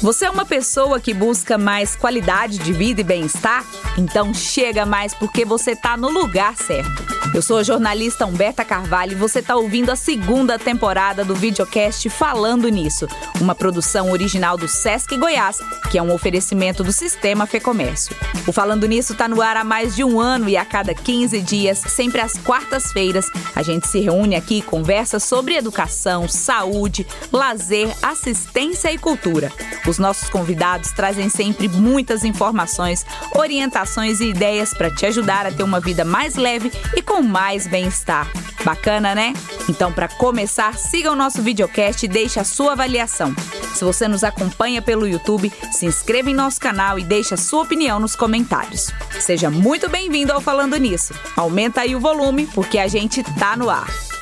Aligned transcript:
Você 0.00 0.26
é 0.26 0.30
uma 0.30 0.44
pessoa 0.44 1.00
que 1.00 1.12
busca 1.12 1.58
mais 1.58 1.96
qualidade 1.96 2.58
de 2.58 2.72
vida 2.72 3.00
e 3.00 3.04
bem-estar? 3.04 3.64
Então 3.96 4.32
chega 4.32 4.86
mais 4.86 5.12
porque 5.12 5.44
você 5.44 5.72
está 5.72 5.96
no 5.96 6.08
lugar 6.08 6.56
certo. 6.56 7.17
Eu 7.34 7.42
sou 7.42 7.58
a 7.58 7.62
jornalista 7.62 8.24
Humberta 8.24 8.64
Carvalho 8.64 9.12
e 9.12 9.14
você 9.14 9.40
está 9.40 9.54
ouvindo 9.54 9.90
a 9.90 9.96
segunda 9.96 10.58
temporada 10.58 11.24
do 11.24 11.34
videocast 11.34 12.08
Falando 12.08 12.68
Nisso, 12.68 13.06
uma 13.40 13.54
produção 13.54 14.10
original 14.10 14.56
do 14.56 14.66
Sesc 14.66 15.16
Goiás, 15.16 15.58
que 15.90 15.98
é 15.98 16.02
um 16.02 16.12
oferecimento 16.12 16.82
do 16.82 16.90
Sistema 16.90 17.46
Fecomércio. 17.46 18.16
O 18.46 18.52
Falando 18.52 18.88
Nisso 18.88 19.12
está 19.12 19.28
no 19.28 19.42
ar 19.42 19.58
há 19.58 19.62
mais 19.62 19.94
de 19.94 20.02
um 20.02 20.18
ano 20.18 20.48
e 20.48 20.56
a 20.56 20.64
cada 20.64 20.94
15 20.94 21.40
dias, 21.42 21.78
sempre 21.78 22.20
às 22.20 22.38
quartas-feiras, 22.38 23.26
a 23.54 23.62
gente 23.62 23.86
se 23.86 24.00
reúne 24.00 24.34
aqui 24.34 24.58
e 24.58 24.62
conversa 24.62 25.20
sobre 25.20 25.54
educação, 25.54 26.26
saúde, 26.28 27.06
lazer, 27.30 27.94
assistência 28.02 28.90
e 28.90 28.98
cultura. 28.98 29.52
Os 29.86 29.98
nossos 29.98 30.28
convidados 30.28 30.92
trazem 30.92 31.28
sempre 31.28 31.68
muitas 31.68 32.24
informações, 32.24 33.04
orientações 33.34 34.20
e 34.20 34.30
ideias 34.30 34.72
para 34.72 34.90
te 34.90 35.06
ajudar 35.06 35.46
a 35.46 35.52
ter 35.52 35.62
uma 35.62 35.78
vida 35.78 36.04
mais 36.04 36.34
leve 36.34 36.72
e 36.96 37.02
com 37.02 37.17
mais 37.22 37.66
bem-estar. 37.66 38.30
Bacana, 38.64 39.14
né? 39.14 39.32
Então, 39.68 39.92
para 39.92 40.08
começar, 40.08 40.76
siga 40.76 41.12
o 41.12 41.16
nosso 41.16 41.42
videocast 41.42 42.02
e 42.04 42.08
deixe 42.08 42.40
a 42.40 42.44
sua 42.44 42.72
avaliação. 42.72 43.34
Se 43.74 43.84
você 43.84 44.08
nos 44.08 44.24
acompanha 44.24 44.82
pelo 44.82 45.06
YouTube, 45.06 45.52
se 45.70 45.86
inscreva 45.86 46.30
em 46.30 46.34
nosso 46.34 46.60
canal 46.60 46.98
e 46.98 47.04
deixe 47.04 47.34
a 47.34 47.36
sua 47.36 47.62
opinião 47.62 48.00
nos 48.00 48.16
comentários. 48.16 48.90
Seja 49.20 49.50
muito 49.50 49.88
bem-vindo 49.88 50.32
ao 50.32 50.40
Falando 50.40 50.76
Nisso. 50.76 51.14
Aumenta 51.36 51.82
aí 51.82 51.94
o 51.94 52.00
volume, 52.00 52.46
porque 52.48 52.78
a 52.78 52.88
gente 52.88 53.22
tá 53.38 53.56
no 53.56 53.70
ar. 53.70 54.17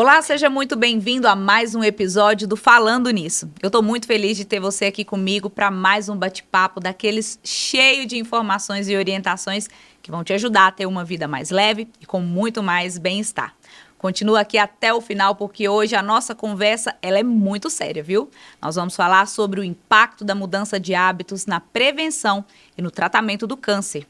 Olá, 0.00 0.22
seja 0.22 0.48
muito 0.48 0.76
bem-vindo 0.76 1.26
a 1.26 1.34
mais 1.34 1.74
um 1.74 1.82
episódio 1.82 2.46
do 2.46 2.56
Falando 2.56 3.10
Nisso. 3.10 3.50
Eu 3.60 3.66
estou 3.66 3.82
muito 3.82 4.06
feliz 4.06 4.36
de 4.36 4.44
ter 4.44 4.60
você 4.60 4.84
aqui 4.84 5.04
comigo 5.04 5.50
para 5.50 5.72
mais 5.72 6.08
um 6.08 6.14
bate-papo 6.14 6.78
daqueles 6.78 7.40
cheio 7.42 8.06
de 8.06 8.16
informações 8.16 8.88
e 8.88 8.96
orientações 8.96 9.68
que 10.00 10.12
vão 10.12 10.22
te 10.22 10.32
ajudar 10.32 10.68
a 10.68 10.70
ter 10.70 10.86
uma 10.86 11.04
vida 11.04 11.26
mais 11.26 11.50
leve 11.50 11.88
e 12.00 12.06
com 12.06 12.20
muito 12.20 12.62
mais 12.62 12.96
bem-estar. 12.96 13.56
Continua 13.98 14.42
aqui 14.42 14.56
até 14.56 14.94
o 14.94 15.00
final 15.00 15.34
porque 15.34 15.68
hoje 15.68 15.96
a 15.96 16.02
nossa 16.02 16.32
conversa 16.32 16.94
ela 17.02 17.18
é 17.18 17.24
muito 17.24 17.68
séria, 17.68 18.00
viu? 18.00 18.30
Nós 18.62 18.76
vamos 18.76 18.94
falar 18.94 19.26
sobre 19.26 19.58
o 19.58 19.64
impacto 19.64 20.24
da 20.24 20.32
mudança 20.32 20.78
de 20.78 20.94
hábitos 20.94 21.44
na 21.44 21.58
prevenção 21.58 22.44
e 22.76 22.82
no 22.82 22.92
tratamento 22.92 23.48
do 23.48 23.56
câncer. 23.56 24.06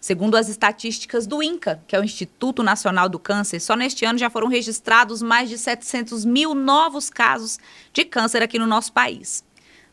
Segundo 0.00 0.34
as 0.34 0.48
estatísticas 0.48 1.26
do 1.26 1.42
INCA, 1.42 1.82
que 1.86 1.94
é 1.94 2.00
o 2.00 2.04
Instituto 2.04 2.62
Nacional 2.62 3.06
do 3.06 3.18
Câncer, 3.18 3.60
só 3.60 3.76
neste 3.76 4.06
ano 4.06 4.18
já 4.18 4.30
foram 4.30 4.48
registrados 4.48 5.20
mais 5.20 5.50
de 5.50 5.58
700 5.58 6.24
mil 6.24 6.54
novos 6.54 7.10
casos 7.10 7.58
de 7.92 8.06
câncer 8.06 8.42
aqui 8.42 8.58
no 8.58 8.66
nosso 8.66 8.94
país. 8.94 9.44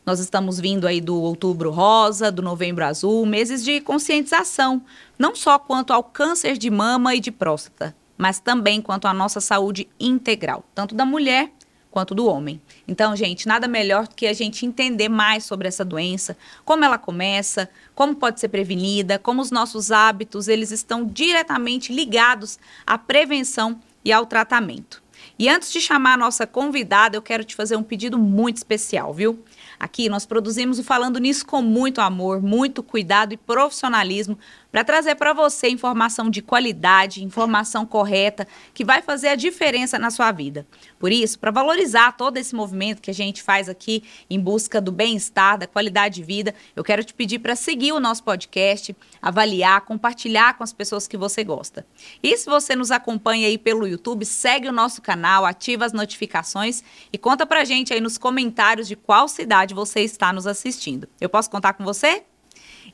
Nós 0.06 0.18
estamos 0.18 0.58
vindo 0.58 0.86
aí 0.86 1.02
do 1.02 1.20
outubro 1.20 1.70
rosa, 1.70 2.32
do 2.32 2.40
novembro 2.40 2.86
azul, 2.86 3.26
meses 3.26 3.62
de 3.62 3.82
conscientização, 3.82 4.80
não 5.18 5.36
só 5.36 5.58
quanto 5.58 5.92
ao 5.92 6.02
câncer 6.02 6.56
de 6.56 6.70
mama 6.70 7.14
e 7.14 7.20
de 7.20 7.30
próstata, 7.30 7.94
mas 8.16 8.40
também 8.40 8.80
quanto 8.80 9.06
à 9.06 9.12
nossa 9.12 9.42
saúde 9.42 9.86
integral, 10.00 10.64
tanto 10.74 10.94
da 10.94 11.04
mulher 11.04 11.52
quanto 11.90 12.14
do 12.14 12.26
homem. 12.26 12.60
Então, 12.86 13.14
gente, 13.16 13.48
nada 13.48 13.66
melhor 13.66 14.06
do 14.06 14.14
que 14.14 14.26
a 14.26 14.32
gente 14.32 14.66
entender 14.66 15.08
mais 15.08 15.44
sobre 15.44 15.68
essa 15.68 15.84
doença, 15.84 16.36
como 16.64 16.84
ela 16.84 16.98
começa, 16.98 17.68
como 17.94 18.14
pode 18.14 18.40
ser 18.40 18.48
prevenida, 18.48 19.18
como 19.18 19.42
os 19.42 19.50
nossos 19.50 19.90
hábitos, 19.90 20.48
eles 20.48 20.70
estão 20.70 21.04
diretamente 21.04 21.92
ligados 21.92 22.58
à 22.86 22.98
prevenção 22.98 23.80
e 24.04 24.12
ao 24.12 24.26
tratamento. 24.26 25.02
E 25.38 25.48
antes 25.48 25.72
de 25.72 25.80
chamar 25.80 26.14
a 26.14 26.16
nossa 26.16 26.46
convidada, 26.46 27.16
eu 27.16 27.22
quero 27.22 27.44
te 27.44 27.54
fazer 27.54 27.76
um 27.76 27.82
pedido 27.82 28.18
muito 28.18 28.56
especial, 28.56 29.12
viu? 29.12 29.42
Aqui 29.78 30.08
nós 30.08 30.26
produzimos 30.26 30.78
o 30.78 30.84
Falando 30.84 31.20
Nisso 31.20 31.46
com 31.46 31.62
muito 31.62 32.00
amor, 32.00 32.42
muito 32.42 32.82
cuidado 32.82 33.32
e 33.32 33.36
profissionalismo 33.36 34.36
para 34.70 34.84
trazer 34.84 35.14
para 35.14 35.32
você 35.32 35.68
informação 35.68 36.28
de 36.28 36.42
qualidade, 36.42 37.24
informação 37.24 37.86
correta, 37.86 38.46
que 38.74 38.84
vai 38.84 39.00
fazer 39.00 39.28
a 39.28 39.34
diferença 39.34 39.98
na 39.98 40.10
sua 40.10 40.30
vida. 40.30 40.66
Por 40.98 41.10
isso, 41.10 41.38
para 41.38 41.50
valorizar 41.50 42.12
todo 42.12 42.36
esse 42.36 42.54
movimento 42.54 43.00
que 43.00 43.10
a 43.10 43.14
gente 43.14 43.42
faz 43.42 43.68
aqui 43.68 44.02
em 44.28 44.38
busca 44.38 44.80
do 44.80 44.92
bem-estar, 44.92 45.58
da 45.58 45.66
qualidade 45.66 46.16
de 46.16 46.22
vida, 46.22 46.54
eu 46.76 46.84
quero 46.84 47.02
te 47.02 47.14
pedir 47.14 47.38
para 47.38 47.56
seguir 47.56 47.92
o 47.92 48.00
nosso 48.00 48.22
podcast, 48.22 48.94
avaliar, 49.22 49.80
compartilhar 49.82 50.56
com 50.56 50.64
as 50.64 50.72
pessoas 50.72 51.06
que 51.06 51.16
você 51.16 51.42
gosta. 51.42 51.86
E 52.22 52.36
se 52.36 52.46
você 52.46 52.76
nos 52.76 52.90
acompanha 52.90 53.48
aí 53.48 53.56
pelo 53.56 53.86
YouTube, 53.86 54.24
segue 54.24 54.68
o 54.68 54.72
nosso 54.72 55.00
canal, 55.00 55.46
ativa 55.46 55.84
as 55.84 55.92
notificações 55.92 56.82
e 57.12 57.18
conta 57.18 57.46
pra 57.46 57.64
gente 57.64 57.92
aí 57.92 58.00
nos 58.00 58.18
comentários 58.18 58.86
de 58.86 58.96
qual 58.96 59.28
cidade 59.28 59.74
você 59.74 60.00
está 60.00 60.32
nos 60.32 60.46
assistindo. 60.46 61.08
Eu 61.20 61.28
posso 61.28 61.50
contar 61.50 61.72
com 61.72 61.84
você? 61.84 62.24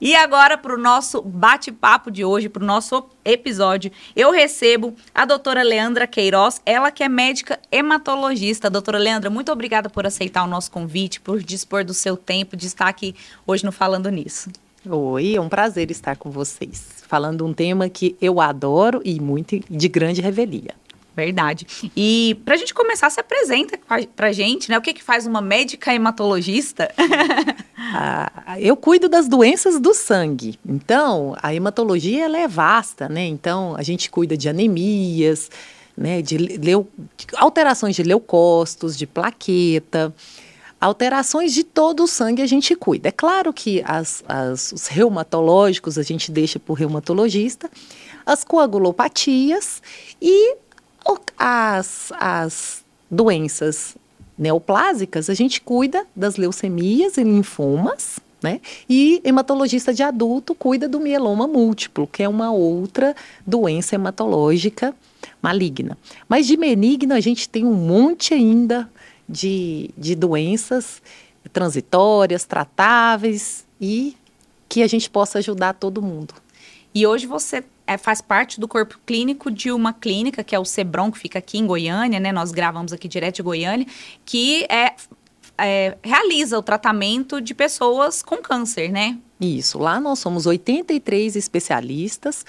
E 0.01 0.15
agora, 0.15 0.59
para 0.59 0.75
o 0.75 0.79
nosso 0.79 1.23
bate-papo 1.23 2.11
de 2.11 2.25
hoje, 2.25 2.49
para 2.49 2.63
o 2.63 2.67
nosso 2.67 3.05
episódio, 3.25 3.91
eu 4.15 4.31
recebo 4.31 4.95
a 5.15 5.25
doutora 5.25 5.63
Leandra 5.63 6.07
Queiroz, 6.07 6.61
ela 6.67 6.91
que 6.91 7.03
é 7.03 7.09
médica 7.09 7.59
hematologista. 7.71 8.69
Doutora 8.69 8.99
Leandra, 8.99 9.31
muito 9.31 9.53
obrigada 9.53 9.89
por 9.89 10.07
aceitar 10.07 10.45
o 10.45 10.49
nosso 10.49 10.71
convite, 10.71 11.21
por 11.21 11.43
dispor 11.43 11.85
do 11.85 11.95
seu 11.95 12.17
tempo 12.17 12.57
de 12.57 12.67
estar 12.67 12.89
aqui 12.89 13.15
hoje 13.47 13.65
no 13.65 13.73
Falando 13.73 14.11
Nisso. 14.11 14.51
Oi, 14.87 15.35
é 15.35 15.41
um 15.41 15.49
prazer 15.49 15.91
estar 15.91 16.17
com 16.17 16.31
vocês, 16.31 17.03
falando 17.09 17.47
um 17.47 17.55
tema 17.55 17.89
que 17.89 18.17
eu 18.21 18.39
adoro 18.39 19.01
e 19.03 19.19
muito 19.19 19.59
de 19.71 19.89
grande 19.89 20.21
revelia. 20.21 20.75
Verdade. 21.17 21.91
E 21.97 22.41
para 22.45 22.55
a 22.55 22.57
gente 22.57 22.75
começar, 22.75 23.09
se 23.09 23.21
apresenta 23.21 23.79
para 24.17 24.27
a 24.27 24.33
gente, 24.33 24.69
né? 24.69 24.77
O 24.77 24.83
que, 24.83 24.93
que 24.93 25.03
faz 25.03 25.27
uma 25.27 25.41
médica 25.41 25.95
hematologista? 25.95 26.91
ah, 27.79 28.57
eu 28.59 28.77
cuido 28.77 29.09
das 29.09 29.29
doenças 29.29 29.79
do 29.79 29.95
sangue. 29.95 30.59
Então, 30.67 31.37
a 31.41 31.55
hematologia 31.55 32.25
ela 32.25 32.39
é 32.39 32.49
vasta, 32.49 33.09
né? 33.09 33.25
Então, 33.27 33.77
a 33.77 33.83
gente 33.83 34.11
cuida 34.11 34.37
de 34.37 34.49
anemias, 34.49 35.51
né? 35.97 36.21
De 36.21 36.37
leu... 36.37 36.89
alterações 37.37 37.95
de 37.95 38.03
leucócitos, 38.03 38.99
de 38.99 39.07
plaqueta, 39.07 40.13
alterações 40.81 41.55
de 41.55 41.65
todo 41.65 42.03
o 42.03 42.07
sangue 42.07 42.43
a 42.43 42.47
gente 42.47 42.75
cuida. 42.75 43.09
É 43.09 43.13
claro 43.13 43.53
que 43.53 43.83
as, 43.87 44.25
as, 44.29 44.73
os 44.73 44.87
reumatológicos 44.89 45.97
a 45.97 46.03
gente 46.03 46.31
deixa 46.31 46.59
para 46.59 46.73
o 46.73 46.75
reumatologista, 46.75 47.71
as 48.27 48.45
coagulopatias 48.45 49.83
e 50.21 50.57
as, 51.39 52.13
as 52.19 52.85
doenças 53.11 53.97
neoplásicas, 54.37 55.31
a 55.31 55.35
gente 55.35 55.61
cuida 55.61 56.07
das 56.15 56.37
leucemias 56.37 57.17
e 57.17 57.23
linfomas, 57.23 58.19
né? 58.43 58.61
E 58.89 59.21
hematologista 59.25 59.93
de 59.93 60.03
adulto 60.03 60.55
cuida 60.55 60.89
do 60.89 61.01
mieloma 61.01 61.47
múltiplo, 61.47 62.07
que 62.07 62.23
é 62.23 62.29
uma 62.29 62.53
outra 62.53 63.15
doença 63.47 63.95
hematológica 63.95 64.95
maligna. 65.41 65.97
Mas 66.29 66.47
de 66.47 66.57
benigno 66.57 67.15
a 67.15 67.21
gente 67.21 67.49
tem 67.49 67.65
um 67.65 67.75
monte 67.75 68.35
ainda 68.35 68.91
de, 69.29 69.91
de 69.97 70.15
doenças 70.15 71.01
transitórias, 71.53 72.45
tratáveis 72.45 73.65
e 73.81 74.17
que 74.69 74.83
a 74.83 74.87
gente 74.87 75.09
possa 75.09 75.39
ajudar 75.39 75.75
todo 75.75 76.03
mundo. 76.03 76.35
E 76.95 77.07
hoje 77.07 77.27
você 77.27 77.65
é, 77.87 77.99
faz 77.99 78.21
parte 78.21 78.59
do 78.59 78.67
corpo 78.67 78.99
clínico 79.05 79.51
de 79.51 79.71
uma 79.71 79.93
clínica, 79.93 80.43
que 80.43 80.55
é 80.55 80.59
o 80.59 80.65
Sebron, 80.65 81.11
que 81.11 81.19
fica 81.19 81.39
aqui 81.39 81.59
em 81.59 81.67
Goiânia, 81.67 82.19
né? 82.19 82.33
Nós 82.33 82.51
gravamos 82.51 82.93
aqui 82.93 83.07
direto 83.07 83.37
de 83.37 83.43
Goiânia, 83.43 83.87
que 84.25 84.65
é, 84.71 84.95
é, 85.59 85.97
realiza 86.03 86.59
o 86.59 86.63
tratamento 86.63 87.41
de 87.41 87.55
pessoas 87.55 88.23
com 88.23 88.37
câncer, 88.37 88.91
né? 88.91 89.19
Isso. 89.41 89.79
Lá 89.79 90.01
nós 90.01 90.19
somos 90.19 90.47
83 90.47 91.37
especialistas 91.37 92.45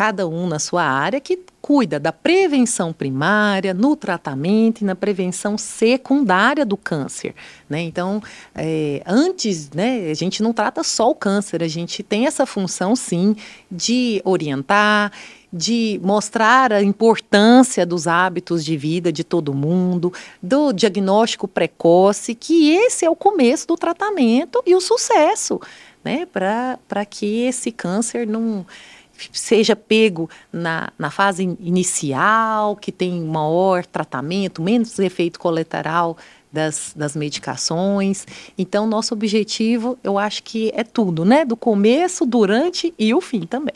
cada 0.00 0.26
um 0.26 0.46
na 0.46 0.58
sua 0.58 0.82
área, 0.82 1.20
que 1.20 1.38
cuida 1.60 2.00
da 2.00 2.10
prevenção 2.10 2.90
primária, 2.90 3.74
no 3.74 3.94
tratamento 3.94 4.80
e 4.80 4.84
na 4.86 4.94
prevenção 4.94 5.58
secundária 5.58 6.64
do 6.64 6.74
câncer. 6.74 7.34
Né? 7.68 7.82
Então, 7.82 8.22
é, 8.54 9.02
antes, 9.04 9.68
né, 9.72 10.10
a 10.10 10.14
gente 10.14 10.42
não 10.42 10.54
trata 10.54 10.82
só 10.82 11.10
o 11.10 11.14
câncer, 11.14 11.62
a 11.62 11.68
gente 11.68 12.02
tem 12.02 12.26
essa 12.26 12.46
função, 12.46 12.96
sim, 12.96 13.36
de 13.70 14.22
orientar, 14.24 15.12
de 15.52 16.00
mostrar 16.02 16.72
a 16.72 16.82
importância 16.82 17.84
dos 17.84 18.06
hábitos 18.06 18.64
de 18.64 18.78
vida 18.78 19.12
de 19.12 19.22
todo 19.22 19.52
mundo, 19.52 20.14
do 20.42 20.72
diagnóstico 20.72 21.46
precoce, 21.46 22.34
que 22.34 22.70
esse 22.70 23.04
é 23.04 23.10
o 23.10 23.14
começo 23.14 23.68
do 23.68 23.76
tratamento 23.76 24.62
e 24.64 24.74
o 24.74 24.80
sucesso, 24.80 25.60
né, 26.02 26.24
para 26.24 27.04
que 27.04 27.42
esse 27.42 27.70
câncer 27.70 28.26
não 28.26 28.64
seja 29.32 29.74
pego 29.74 30.28
na, 30.52 30.90
na 30.98 31.10
fase 31.10 31.56
inicial, 31.60 32.76
que 32.76 32.92
tem 32.92 33.20
maior 33.22 33.84
tratamento, 33.84 34.62
menos 34.62 34.98
efeito 34.98 35.38
colateral 35.38 36.16
das, 36.52 36.92
das 36.96 37.14
medicações. 37.14 38.26
Então, 38.56 38.86
nosso 38.86 39.14
objetivo, 39.14 39.98
eu 40.02 40.18
acho 40.18 40.42
que 40.42 40.70
é 40.74 40.82
tudo, 40.82 41.24
né? 41.24 41.44
Do 41.44 41.56
começo, 41.56 42.26
durante 42.26 42.92
e 42.98 43.14
o 43.14 43.20
fim 43.20 43.42
também. 43.46 43.74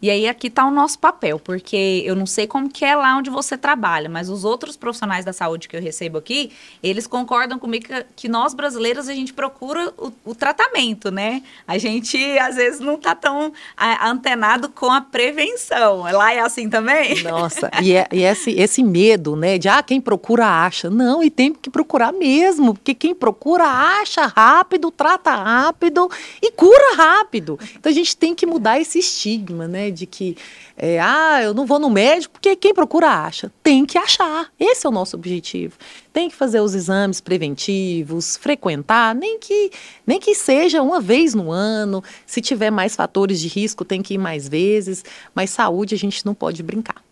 E 0.00 0.10
aí 0.10 0.28
aqui 0.28 0.48
está 0.48 0.66
o 0.66 0.70
nosso 0.70 0.98
papel, 0.98 1.38
porque 1.38 2.02
eu 2.04 2.14
não 2.14 2.26
sei 2.26 2.46
como 2.46 2.68
que 2.68 2.84
é 2.84 2.94
lá 2.94 3.16
onde 3.16 3.30
você 3.30 3.56
trabalha, 3.56 4.08
mas 4.08 4.28
os 4.28 4.44
outros 4.44 4.76
profissionais 4.76 5.24
da 5.24 5.32
saúde 5.32 5.68
que 5.68 5.76
eu 5.76 5.80
recebo 5.80 6.18
aqui, 6.18 6.52
eles 6.82 7.06
concordam 7.06 7.58
comigo 7.58 7.86
que, 7.86 8.06
que 8.14 8.28
nós 8.28 8.52
brasileiros 8.52 9.08
a 9.08 9.14
gente 9.14 9.32
procura 9.32 9.92
o, 9.96 10.12
o, 10.24 10.34
tratamento, 10.34 11.10
né? 11.10 11.42
A 11.66 11.78
gente 11.78 12.16
às 12.38 12.56
vezes 12.56 12.80
não 12.80 12.94
está 12.94 13.14
tão 13.14 13.52
a, 13.76 14.08
antenado 14.08 14.68
com 14.68 14.90
a 14.90 15.00
prevenção. 15.00 16.02
Lá 16.02 16.32
é 16.32 16.40
assim 16.40 16.68
também? 16.68 17.22
Nossa, 17.22 17.70
e, 17.82 17.94
é, 17.94 18.06
e 18.12 18.22
esse, 18.22 18.50
esse 18.52 18.82
medo, 18.82 19.34
né, 19.34 19.56
de 19.56 19.68
ah, 19.68 19.82
quem 19.82 20.00
procura 20.00 20.46
acha. 20.46 20.90
Não, 20.90 21.22
e 21.22 21.30
tem 21.30 21.54
que 21.54 21.70
procurar 21.70 22.12
mesmo, 22.12 22.74
porque 22.74 22.94
quem 22.94 23.14
procura 23.14 23.64
acha 23.64 24.26
rápido, 24.26 24.90
trata 24.90 25.34
rápido 25.34 26.10
e 26.42 26.52
cura 26.52 26.96
rápido. 26.96 27.58
Então 27.76 27.90
a 27.90 27.94
gente 27.94 28.16
tem 28.16 28.34
que 28.34 28.44
mudar 28.44 28.78
esse 28.78 28.98
estigma, 28.98 29.66
né? 29.66 29.85
De 29.90 30.06
que, 30.06 30.36
é, 30.76 30.98
ah, 31.00 31.40
eu 31.42 31.54
não 31.54 31.66
vou 31.66 31.78
no 31.78 31.90
médico 31.90 32.32
porque 32.32 32.56
quem 32.56 32.74
procura 32.74 33.08
acha. 33.08 33.50
Tem 33.62 33.84
que 33.84 33.98
achar. 33.98 34.50
Esse 34.58 34.86
é 34.86 34.88
o 34.88 34.92
nosso 34.92 35.16
objetivo. 35.16 35.76
Tem 36.12 36.28
que 36.28 36.34
fazer 36.34 36.60
os 36.60 36.74
exames 36.74 37.20
preventivos, 37.20 38.36
frequentar, 38.36 39.14
nem 39.14 39.38
que, 39.38 39.70
nem 40.06 40.18
que 40.18 40.34
seja 40.34 40.82
uma 40.82 41.00
vez 41.00 41.34
no 41.34 41.50
ano. 41.50 42.02
Se 42.26 42.40
tiver 42.40 42.70
mais 42.70 42.96
fatores 42.96 43.40
de 43.40 43.48
risco, 43.48 43.84
tem 43.84 44.02
que 44.02 44.14
ir 44.14 44.18
mais 44.18 44.48
vezes. 44.48 45.04
Mas 45.34 45.50
saúde 45.50 45.94
a 45.94 45.98
gente 45.98 46.24
não 46.24 46.34
pode 46.34 46.62
brincar. 46.62 47.04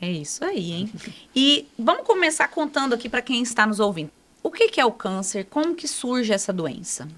É 0.00 0.10
isso 0.10 0.44
aí, 0.44 0.72
hein? 0.72 0.92
E 1.34 1.66
vamos 1.78 2.06
começar 2.06 2.48
contando 2.48 2.92
aqui 2.92 3.08
para 3.08 3.22
quem 3.22 3.42
está 3.42 3.66
nos 3.66 3.80
ouvindo. 3.80 4.10
O 4.42 4.50
que, 4.50 4.68
que 4.68 4.78
é 4.78 4.84
o 4.84 4.92
câncer? 4.92 5.46
Como 5.48 5.74
que 5.74 5.88
surge 5.88 6.30
essa 6.30 6.52
doença? 6.52 7.08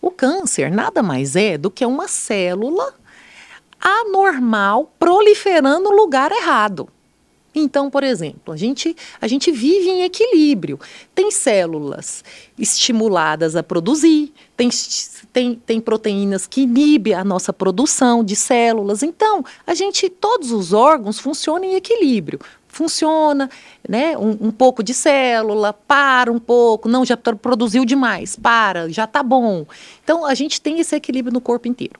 O 0.00 0.10
câncer 0.10 0.70
nada 0.70 1.02
mais 1.02 1.34
é 1.34 1.58
do 1.58 1.70
que 1.70 1.84
uma 1.84 2.06
célula 2.06 2.94
anormal 3.80 4.92
proliferando 4.98 5.90
no 5.90 5.96
lugar 5.96 6.30
errado. 6.32 6.88
Então, 7.54 7.90
por 7.90 8.04
exemplo, 8.04 8.54
a 8.54 8.56
gente, 8.56 8.96
a 9.20 9.26
gente 9.26 9.50
vive 9.50 9.88
em 9.88 10.02
equilíbrio. 10.02 10.78
Tem 11.14 11.30
células 11.32 12.22
estimuladas 12.56 13.56
a 13.56 13.62
produzir, 13.62 14.32
tem, 14.56 14.70
tem, 15.32 15.54
tem 15.54 15.80
proteínas 15.80 16.46
que 16.46 16.62
inibem 16.62 17.14
a 17.14 17.24
nossa 17.24 17.52
produção 17.52 18.22
de 18.22 18.36
células. 18.36 19.02
Então, 19.02 19.44
a 19.66 19.74
gente, 19.74 20.08
todos 20.08 20.52
os 20.52 20.72
órgãos 20.72 21.18
funcionam 21.18 21.64
em 21.64 21.74
equilíbrio 21.74 22.38
funciona, 22.72 23.50
né? 23.86 24.16
Um, 24.16 24.46
um, 24.46 24.50
pouco 24.52 24.80
de 24.80 24.94
célula, 24.94 25.72
para 25.72 26.30
um 26.30 26.38
pouco, 26.38 26.88
não, 26.88 27.04
já 27.04 27.16
produziu 27.16 27.84
demais, 27.84 28.36
para, 28.36 28.88
já 28.88 29.04
está 29.04 29.24
bom. 29.24 29.66
Então, 30.04 30.24
a 30.24 30.34
gente 30.34 30.60
tem 30.60 30.78
esse 30.78 30.94
equilíbrio 30.94 31.32
no 31.32 31.40
corpo 31.40 31.66
inteiro. 31.66 31.98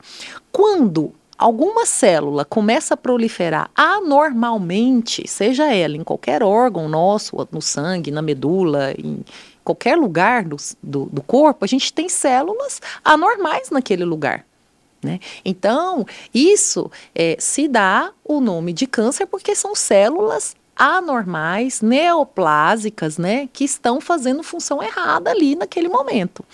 Quando 0.53 1.13
alguma 1.41 1.87
célula 1.87 2.45
começa 2.45 2.93
a 2.93 2.97
proliferar 2.99 3.71
anormalmente, 3.75 5.27
seja 5.27 5.73
ela 5.73 5.97
em 5.97 6.05
qualquer 6.05 6.43
órgão 6.43 6.87
nosso, 6.87 7.49
no 7.51 7.63
sangue, 7.63 8.11
na 8.11 8.21
medula, 8.21 8.93
em 8.93 9.25
qualquer 9.65 9.97
lugar 9.97 10.45
do, 10.45 10.57
do, 10.83 11.07
do 11.07 11.23
corpo, 11.23 11.65
a 11.65 11.69
gente 11.69 11.95
tem 11.95 12.11
células 12.11 12.83
anormais 13.03 13.71
naquele 13.71 14.05
lugar. 14.05 14.45
Né? 15.03 15.19
Então, 15.43 16.07
isso 16.35 16.91
é, 17.15 17.37
se 17.39 17.67
dá 17.67 18.13
o 18.23 18.39
nome 18.39 18.75
de 18.75 18.87
câncer 18.87 19.25
porque 19.25 19.55
são 19.55 19.75
células 19.75 20.55
anormais, 20.77 21.81
neoplásicas, 21.81 23.17
né, 23.17 23.49
que 23.51 23.65
estão 23.65 23.99
fazendo 23.99 24.43
função 24.43 24.83
errada 24.83 25.31
ali 25.31 25.57
naquele 25.57 25.89
momento. 25.89 26.45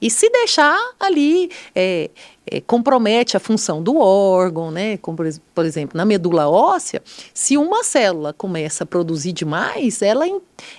E 0.00 0.10
se 0.10 0.30
deixar 0.30 0.78
ali, 0.98 1.50
é, 1.74 2.10
é, 2.46 2.60
compromete 2.60 3.36
a 3.36 3.40
função 3.40 3.82
do 3.82 3.96
órgão, 3.98 4.70
né? 4.70 4.96
Como, 4.96 5.18
por 5.54 5.64
exemplo, 5.64 5.96
na 5.96 6.04
medula 6.04 6.48
óssea, 6.48 7.02
se 7.34 7.56
uma 7.56 7.84
célula 7.84 8.32
começa 8.32 8.84
a 8.84 8.86
produzir 8.86 9.32
demais, 9.32 10.00
ela, 10.02 10.24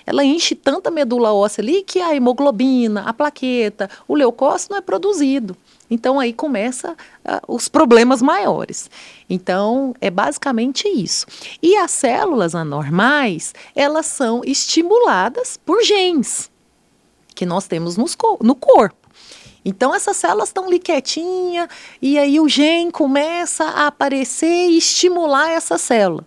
ela 0.04 0.24
enche 0.24 0.54
tanta 0.54 0.90
medula 0.90 1.32
óssea 1.32 1.62
ali 1.62 1.82
que 1.82 2.00
a 2.00 2.14
hemoglobina, 2.14 3.02
a 3.02 3.12
plaqueta, 3.12 3.88
o 4.08 4.14
leucócito 4.14 4.72
não 4.72 4.78
é 4.78 4.82
produzido. 4.82 5.56
Então 5.88 6.18
aí 6.18 6.32
começa 6.32 6.92
uh, 6.92 7.54
os 7.54 7.68
problemas 7.68 8.22
maiores. 8.22 8.90
Então 9.28 9.94
é 10.00 10.10
basicamente 10.10 10.88
isso. 10.88 11.26
E 11.62 11.76
as 11.76 11.90
células 11.90 12.54
anormais, 12.54 13.54
elas 13.76 14.06
são 14.06 14.40
estimuladas 14.44 15.58
por 15.58 15.82
genes 15.82 16.50
que 17.34 17.46
nós 17.46 17.66
temos 17.66 17.96
no 17.96 18.54
corpo. 18.54 19.01
Então 19.64 19.94
essas 19.94 20.16
células 20.16 20.48
estão 20.48 20.66
ali 20.66 20.78
quietinha 20.78 21.68
e 22.00 22.18
aí 22.18 22.40
o 22.40 22.48
gene 22.48 22.90
começa 22.90 23.64
a 23.64 23.86
aparecer 23.86 24.68
e 24.68 24.78
estimular 24.78 25.50
essa 25.50 25.78
célula. 25.78 26.24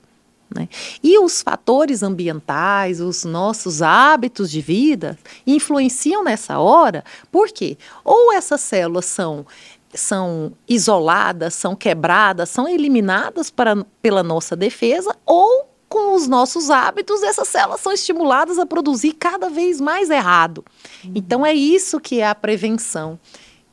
Né? 0.53 0.69
E 1.03 1.17
os 1.19 1.41
fatores 1.41 2.01
ambientais, 2.01 3.01
os 3.01 3.25
nossos 3.25 3.81
hábitos 3.81 4.49
de 4.49 4.61
vida 4.61 5.17
influenciam 5.45 6.23
nessa 6.23 6.59
hora, 6.59 7.03
por 7.31 7.49
quê? 7.49 7.77
Ou 8.03 8.31
essas 8.31 8.61
células 8.61 9.05
são 9.05 9.45
são 9.93 10.51
isoladas, 10.67 11.53
são 11.53 11.73
quebradas, 11.73 12.49
são 12.49 12.67
eliminadas 12.67 13.49
para, 13.49 13.85
pela 14.01 14.21
nossa 14.21 14.53
defesa, 14.53 15.15
ou 15.25 15.69
com 15.87 16.15
os 16.15 16.27
nossos 16.27 16.69
hábitos, 16.69 17.23
essas 17.23 17.47
células 17.47 17.81
são 17.81 17.91
estimuladas 17.91 18.57
a 18.59 18.65
produzir 18.65 19.13
cada 19.13 19.49
vez 19.49 19.79
mais 19.79 20.09
errado. 20.09 20.63
Uhum. 21.03 21.11
Então 21.15 21.45
é 21.45 21.53
isso 21.53 21.99
que 21.99 22.19
é 22.19 22.27
a 22.27 22.35
prevenção. 22.35 23.19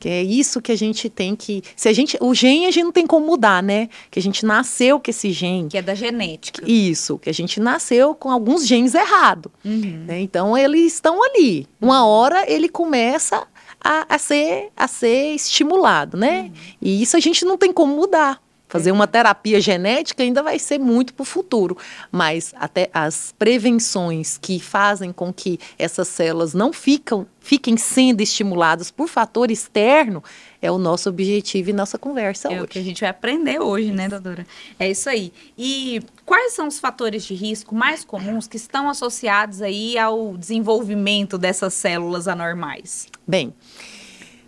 Que 0.03 0.09
é 0.09 0.21
isso 0.21 0.61
que 0.61 0.69
a 0.69 0.75
gente 0.75 1.09
tem 1.09 1.33
que. 1.33 1.63
Se 1.77 1.87
a 1.87 1.93
gente. 1.93 2.17
O 2.19 2.33
gene 2.33 2.65
a 2.65 2.71
gente 2.71 2.83
não 2.83 2.91
tem 2.91 3.07
como 3.07 3.25
mudar, 3.25 3.63
né? 3.63 3.87
Que 4.11 4.19
a 4.19 4.21
gente 4.21 4.45
nasceu 4.45 4.99
com 4.99 5.09
esse 5.09 5.31
gene. 5.31 5.69
Que 5.69 5.77
é 5.77 5.81
da 5.81 5.95
genética. 5.95 6.61
Isso, 6.69 7.17
que 7.17 7.29
a 7.29 7.33
gente 7.33 7.57
nasceu 7.57 8.13
com 8.13 8.29
alguns 8.29 8.67
genes 8.67 8.93
errados. 8.93 9.49
Uhum. 9.63 10.03
Né? 10.05 10.19
Então 10.19 10.57
eles 10.57 10.95
estão 10.95 11.23
ali. 11.23 11.65
Uma 11.79 12.05
hora 12.05 12.43
ele 12.51 12.67
começa 12.67 13.47
a, 13.81 14.05
a, 14.13 14.17
ser, 14.17 14.71
a 14.75 14.89
ser 14.89 15.35
estimulado, 15.35 16.17
né? 16.17 16.41
Uhum. 16.41 16.51
E 16.81 17.01
isso 17.01 17.15
a 17.15 17.21
gente 17.21 17.45
não 17.45 17.57
tem 17.57 17.71
como 17.71 17.95
mudar. 17.95 18.42
Fazer 18.73 18.91
uma 18.91 19.05
terapia 19.05 19.61
genética 19.61 20.23
ainda 20.23 20.41
vai 20.41 20.57
ser 20.57 20.79
muito 20.79 21.13
para 21.13 21.21
o 21.21 21.25
futuro, 21.25 21.77
mas 22.11 22.55
até 22.57 22.89
as 22.91 23.31
prevenções 23.37 24.39
que 24.41 24.59
fazem 24.59 25.13
com 25.13 25.31
que 25.31 25.59
essas 25.77 26.07
células 26.07 26.55
não 26.55 26.73
ficam, 26.73 27.27
fiquem 27.39 27.77
sendo 27.77 28.21
estimuladas 28.21 28.89
por 28.89 29.07
fator 29.07 29.51
externo 29.51 30.23
é 30.59 30.71
o 30.71 30.79
nosso 30.79 31.07
objetivo 31.07 31.69
e 31.69 31.73
nossa 31.73 31.99
conversa 31.99 32.47
é 32.47 32.55
hoje. 32.55 32.63
o 32.63 32.67
que 32.67 32.79
a 32.79 32.81
gente 32.81 33.01
vai 33.01 33.11
aprender 33.11 33.61
hoje, 33.61 33.91
né, 33.91 34.09
doutora? 34.09 34.43
É 34.79 34.89
isso 34.89 35.07
aí. 35.07 35.31
E 35.55 36.01
quais 36.25 36.53
são 36.53 36.67
os 36.67 36.79
fatores 36.79 37.23
de 37.25 37.35
risco 37.35 37.75
mais 37.75 38.03
comuns 38.03 38.47
que 38.47 38.57
estão 38.57 38.89
associados 38.89 39.61
aí 39.61 39.99
ao 39.99 40.35
desenvolvimento 40.35 41.37
dessas 41.37 41.75
células 41.75 42.27
anormais? 42.27 43.05
Bem, 43.27 43.53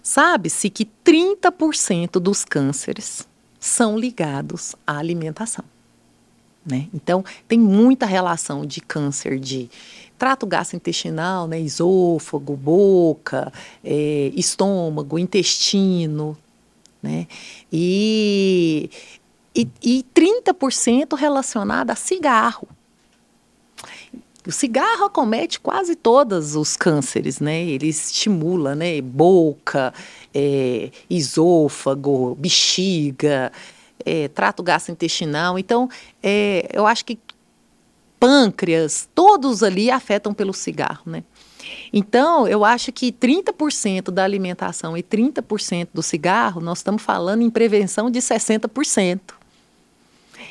sabe-se 0.01 0.67
que 0.71 0.89
30% 1.05 2.13
dos 2.13 2.43
cânceres 2.43 3.27
são 3.65 3.97
ligados 3.97 4.75
à 4.85 4.97
alimentação. 4.97 5.65
Né? 6.65 6.87
Então, 6.93 7.23
tem 7.47 7.59
muita 7.59 8.05
relação 8.05 8.65
de 8.65 8.79
câncer 8.81 9.39
de 9.39 9.69
trato 10.17 10.45
gastrointestinal, 10.45 11.47
né? 11.47 11.59
esôfago, 11.59 12.55
boca, 12.55 13.51
é, 13.83 14.31
estômago, 14.35 15.19
intestino, 15.19 16.37
né? 17.01 17.27
E, 17.71 18.89
e, 19.53 19.67
e 19.83 20.05
30% 20.15 21.15
relacionado 21.15 21.91
a 21.91 21.95
cigarro. 21.95 22.67
O 24.47 24.51
cigarro 24.51 25.05
acomete 25.05 25.59
quase 25.59 25.95
todos 25.95 26.55
os 26.55 26.77
cânceres, 26.77 27.39
né? 27.39 27.63
Ele 27.63 27.87
estimula, 27.87 28.75
né? 28.75 29.01
Boca, 29.01 29.93
é, 30.33 30.91
esôfago, 31.09 32.35
bexiga, 32.35 33.51
é, 34.05 34.27
trato 34.27 34.61
gastrointestinal. 34.61 35.57
Então, 35.57 35.89
é, 36.21 36.69
eu 36.71 36.85
acho 36.85 37.03
que 37.05 37.17
pâncreas, 38.19 39.09
todos 39.13 39.63
ali 39.63 39.89
afetam 39.89 40.33
pelo 40.33 40.53
cigarro, 40.53 41.03
né? 41.05 41.23
Então, 41.91 42.47
eu 42.47 42.63
acho 42.63 42.91
que 42.91 43.11
30% 43.11 44.11
da 44.11 44.23
alimentação 44.23 44.95
e 44.95 45.01
30% 45.01 45.89
do 45.93 46.03
cigarro, 46.03 46.61
nós 46.61 46.79
estamos 46.79 47.01
falando 47.01 47.41
em 47.41 47.49
prevenção 47.49 48.11
de 48.11 48.19
60%. 48.19 49.19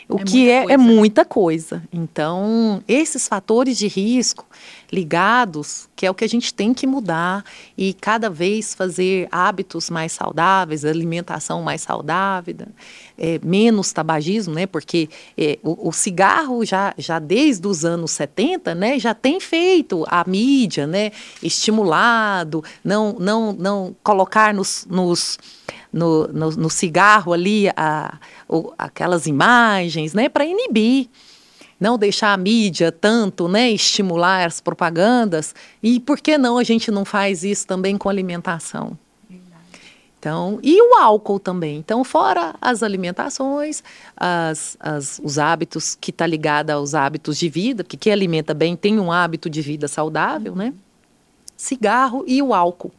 O 0.09 0.19
é 0.19 0.25
que 0.25 0.51
é, 0.51 0.73
é 0.73 0.77
muita 0.77 1.25
coisa. 1.25 1.83
Então, 1.93 2.83
esses 2.87 3.27
fatores 3.27 3.79
de 3.79 3.87
risco 3.87 4.47
ligados, 4.93 5.89
que 5.97 6.07
é 6.07 6.11
o 6.11 6.15
que 6.15 6.25
a 6.25 6.29
gente 6.29 6.53
tem 6.53 6.75
que 6.75 6.87
mudar 6.87 7.45
e 7.77 7.95
cada 7.95 8.29
vez 8.29 8.75
fazer 8.75 9.29
hábitos 9.31 9.91
mais 9.91 10.13
saudáveis, 10.13 10.85
alimentação 10.85 11.63
mais 11.63 11.83
saudável, 11.83 12.57
é, 13.17 13.39
menos 13.43 13.93
tabagismo, 13.93 14.55
né? 14.55 14.67
Porque 14.67 15.09
é, 15.39 15.59
o, 15.63 15.89
o, 15.89 15.93
cigarro 15.93 16.65
já, 16.65 16.95
já 16.99 17.19
desde 17.19 17.67
os 17.67 17.85
anos 17.85 18.11
70, 18.13 18.75
né? 18.75 18.99
Já 18.99 19.15
tem 19.15 19.39
feito 19.39 20.05
a 20.09 20.25
mídia, 20.27 20.87
né? 20.87 21.13
Estimulado, 21.43 22.65
não, 22.83 23.17
não, 23.19 23.53
não 23.53 23.97
colocar 24.03 24.53
nos, 24.53 24.87
nos 24.91 25.39
no, 25.93 26.27
no, 26.29 26.51
no, 26.51 26.71
cigarro 26.71 27.33
ali 27.33 27.69
a, 27.77 28.19
o, 28.49 28.73
aquelas 28.77 29.27
imagens, 29.27 30.13
né? 30.13 30.29
Para 30.29 30.45
inibir 30.45 31.09
não 31.85 31.99
deixar 31.99 32.33
a 32.33 32.37
mídia 32.39 32.91
tanto, 32.91 33.47
né, 33.47 33.71
estimular 33.71 34.47
as 34.47 34.59
propagandas. 34.59 35.55
E 35.83 36.01
por 36.01 36.19
que 36.19 36.39
não 36.39 36.57
a 36.57 36.65
gente 36.65 36.91
não 36.91 37.05
faz 37.05 37.45
isso 37.45 37.67
também 37.67 37.99
com 37.99 38.09
alimentação? 38.09 38.99
Então, 40.19 40.59
e 40.63 40.81
o 40.81 40.95
álcool 40.95 41.39
também. 41.39 41.77
Então, 41.77 42.03
fora 42.03 42.55
as 42.59 42.83
alimentações, 42.83 43.85
as, 44.17 44.79
as, 44.81 45.21
os 45.23 45.39
hábitos 45.39 45.95
que 45.95 46.11
está 46.11 46.27
ligado 46.27 46.71
aos 46.71 46.95
hábitos 46.95 47.37
de 47.37 47.51
vida, 47.51 47.85
porque 47.85 47.99
quem 47.99 48.11
alimenta 48.11 48.55
bem 48.55 48.75
tem 48.75 48.99
um 48.99 49.13
hábito 49.13 49.51
de 49.51 49.61
vida 49.61 49.87
saudável, 49.87 50.57
né? 50.57 50.73
Cigarro 51.55 52.25
e 52.27 52.41
o 52.41 52.55
álcool. 52.55 52.93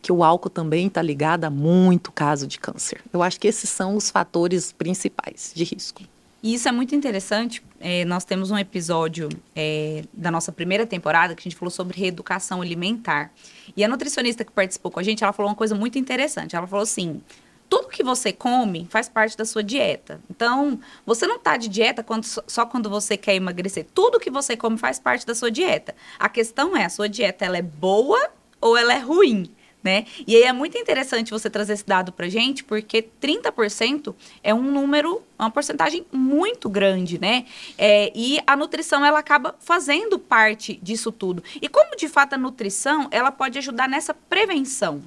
Que 0.00 0.12
o 0.12 0.22
álcool 0.22 0.48
também 0.48 0.86
está 0.86 1.02
ligado 1.02 1.44
a 1.46 1.50
muito 1.50 2.12
caso 2.12 2.46
de 2.46 2.60
câncer. 2.60 3.00
Eu 3.12 3.24
acho 3.24 3.40
que 3.40 3.48
esses 3.48 3.68
são 3.68 3.96
os 3.96 4.08
fatores 4.08 4.70
principais 4.70 5.50
de 5.52 5.64
risco. 5.64 6.02
E 6.42 6.54
isso 6.54 6.68
é 6.68 6.72
muito 6.72 6.94
interessante. 6.94 7.62
É, 7.78 8.04
nós 8.04 8.24
temos 8.24 8.50
um 8.50 8.58
episódio 8.58 9.28
é, 9.54 10.04
da 10.12 10.30
nossa 10.30 10.50
primeira 10.50 10.86
temporada 10.86 11.34
que 11.34 11.40
a 11.40 11.44
gente 11.44 11.56
falou 11.56 11.70
sobre 11.70 11.98
reeducação 11.98 12.62
alimentar. 12.62 13.30
E 13.76 13.84
a 13.84 13.88
nutricionista 13.88 14.44
que 14.44 14.52
participou 14.52 14.90
com 14.90 15.00
a 15.00 15.02
gente, 15.02 15.22
ela 15.22 15.32
falou 15.32 15.50
uma 15.50 15.56
coisa 15.56 15.74
muito 15.74 15.98
interessante. 15.98 16.56
Ela 16.56 16.66
falou 16.66 16.82
assim: 16.82 17.20
tudo 17.68 17.88
que 17.88 18.02
você 18.02 18.32
come 18.32 18.86
faz 18.90 19.08
parte 19.08 19.36
da 19.36 19.44
sua 19.44 19.62
dieta. 19.62 20.20
Então, 20.28 20.80
você 21.06 21.26
não 21.26 21.36
está 21.36 21.56
de 21.56 21.68
dieta 21.68 22.02
quando, 22.02 22.24
só 22.24 22.66
quando 22.66 22.90
você 22.90 23.16
quer 23.16 23.34
emagrecer. 23.36 23.86
Tudo 23.94 24.18
que 24.18 24.30
você 24.30 24.56
come 24.56 24.76
faz 24.76 24.98
parte 24.98 25.26
da 25.26 25.34
sua 25.34 25.50
dieta. 25.50 25.94
A 26.18 26.28
questão 26.28 26.76
é, 26.76 26.84
a 26.84 26.88
sua 26.88 27.08
dieta 27.08 27.44
ela 27.44 27.58
é 27.58 27.62
boa 27.62 28.30
ou 28.60 28.76
ela 28.76 28.92
é 28.92 28.98
ruim? 28.98 29.50
Né? 29.82 30.04
E 30.26 30.36
aí 30.36 30.42
é 30.42 30.52
muito 30.52 30.76
interessante 30.76 31.30
você 31.30 31.48
trazer 31.48 31.74
esse 31.74 31.86
dado 31.86 32.12
pra 32.12 32.28
gente, 32.28 32.62
porque 32.64 33.06
30% 33.20 34.14
é 34.42 34.54
um 34.54 34.62
número, 34.62 35.22
uma 35.38 35.50
porcentagem 35.50 36.04
muito 36.12 36.68
grande, 36.68 37.18
né? 37.18 37.46
É, 37.78 38.12
e 38.14 38.38
a 38.46 38.56
nutrição, 38.56 39.04
ela 39.04 39.18
acaba 39.18 39.54
fazendo 39.60 40.18
parte 40.18 40.78
disso 40.82 41.10
tudo. 41.10 41.42
E 41.60 41.68
como, 41.68 41.96
de 41.96 42.08
fato, 42.08 42.34
a 42.34 42.38
nutrição, 42.38 43.08
ela 43.10 43.32
pode 43.32 43.58
ajudar 43.58 43.88
nessa 43.88 44.12
prevenção? 44.12 45.02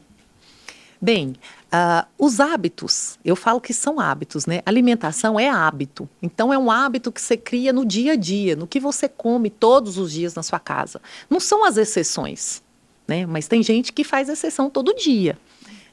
Bem, 0.99 1.35
uh, 1.65 2.07
os 2.17 2.39
hábitos, 2.39 3.19
eu 3.25 3.35
falo 3.35 3.59
que 3.59 3.73
são 3.73 3.99
hábitos, 3.99 4.45
né? 4.45 4.61
Alimentação 4.65 5.37
é 5.37 5.49
hábito. 5.49 6.07
Então, 6.21 6.53
é 6.53 6.57
um 6.57 6.71
hábito 6.71 7.11
que 7.11 7.21
você 7.21 7.35
cria 7.35 7.73
no 7.73 7.85
dia 7.85 8.13
a 8.13 8.15
dia, 8.15 8.55
no 8.55 8.65
que 8.65 8.79
você 8.79 9.09
come 9.09 9.49
todos 9.49 9.97
os 9.97 10.13
dias 10.13 10.33
na 10.33 10.41
sua 10.41 10.59
casa. 10.59 11.01
Não 11.29 11.41
são 11.41 11.65
as 11.65 11.75
exceções 11.75 12.62
né? 13.07 13.25
Mas 13.25 13.47
tem 13.47 13.61
gente 13.61 13.91
que 13.91 14.03
faz 14.03 14.29
exceção 14.29 14.69
todo 14.69 14.95
dia. 14.95 15.37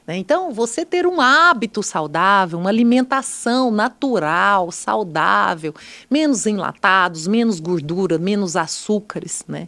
Né? 0.05 0.17
Então, 0.17 0.51
você 0.51 0.85
ter 0.85 1.05
um 1.05 1.21
hábito 1.21 1.83
saudável, 1.83 2.59
uma 2.59 2.69
alimentação 2.69 3.71
natural, 3.71 4.71
saudável, 4.71 5.73
menos 6.09 6.45
enlatados, 6.45 7.27
menos 7.27 7.59
gordura, 7.59 8.17
menos 8.17 8.55
açúcares, 8.55 9.43
né? 9.47 9.67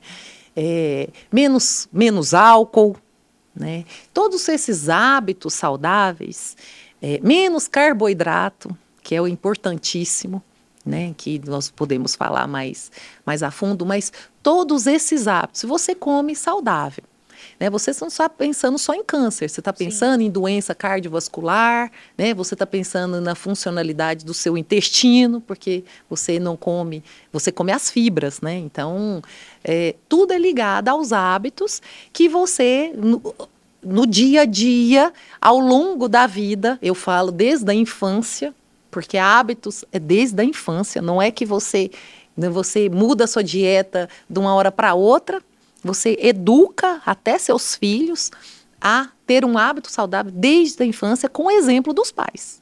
É, 0.55 1.09
menos, 1.31 1.87
menos 1.91 2.33
álcool, 2.33 2.95
né? 3.55 3.85
Todos 4.13 4.47
esses 4.47 4.89
hábitos 4.89 5.53
saudáveis, 5.53 6.55
é, 7.01 7.19
menos 7.23 7.67
carboidrato, 7.67 8.75
que 9.01 9.15
é 9.15 9.21
o 9.21 9.27
importantíssimo, 9.27 10.43
né? 10.85 11.13
Que 11.17 11.39
nós 11.45 11.71
podemos 11.71 12.15
falar 12.15 12.47
mais, 12.47 12.91
mais 13.25 13.41
a 13.41 13.49
fundo, 13.49 13.85
mas 13.85 14.11
todos 14.43 14.87
esses 14.87 15.27
hábitos, 15.27 15.63
você 15.63 15.95
come 15.95 16.35
saudável. 16.35 17.03
Né? 17.59 17.69
Você 17.69 17.91
não 17.99 18.07
está 18.07 18.29
pensando 18.29 18.77
só 18.77 18.93
em 18.93 19.03
câncer, 19.03 19.49
você 19.49 19.59
está 19.59 19.73
pensando 19.73 20.19
Sim. 20.19 20.27
em 20.27 20.31
doença 20.31 20.73
cardiovascular, 20.73 21.91
né? 22.17 22.33
você 22.33 22.55
está 22.55 22.65
pensando 22.65 23.19
na 23.21 23.35
funcionalidade 23.35 24.25
do 24.25 24.33
seu 24.33 24.57
intestino, 24.57 25.41
porque 25.41 25.83
você 26.09 26.39
não 26.39 26.55
come, 26.55 27.03
você 27.31 27.51
come 27.51 27.71
as 27.71 27.89
fibras, 27.89 28.41
né? 28.41 28.57
Então, 28.57 29.21
é, 29.63 29.95
tudo 30.07 30.33
é 30.33 30.37
ligado 30.37 30.89
aos 30.89 31.11
hábitos 31.11 31.81
que 32.11 32.27
você. 32.27 32.91
No, 32.95 33.21
no 33.81 34.07
dia 34.07 34.41
a 34.41 34.45
dia, 34.45 35.11
ao 35.41 35.59
longo 35.59 36.07
da 36.07 36.25
vida, 36.25 36.79
eu 36.81 36.95
falo 36.95 37.31
desde 37.31 37.69
a 37.69 37.73
infância, 37.73 38.53
porque 38.89 39.17
hábitos 39.17 39.83
é 39.91 39.99
desde 39.99 40.41
a 40.41 40.45
infância, 40.45 41.01
não 41.01 41.21
é 41.21 41.29
que 41.29 41.45
você 41.45 41.91
né, 42.35 42.49
você 42.49 42.89
muda 42.89 43.25
a 43.25 43.27
sua 43.27 43.43
dieta 43.43 44.09
de 44.29 44.39
uma 44.39 44.53
hora 44.55 44.71
para 44.71 44.93
outra, 44.93 45.41
você 45.83 46.17
educa 46.19 47.01
até 47.05 47.37
seus 47.37 47.75
filhos 47.75 48.31
a 48.79 49.09
ter 49.25 49.45
um 49.45 49.57
hábito 49.57 49.91
saudável 49.91 50.31
desde 50.31 50.83
a 50.83 50.85
infância 50.85 51.29
com 51.29 51.45
o 51.45 51.51
exemplo 51.51 51.93
dos 51.93 52.11
pais. 52.11 52.61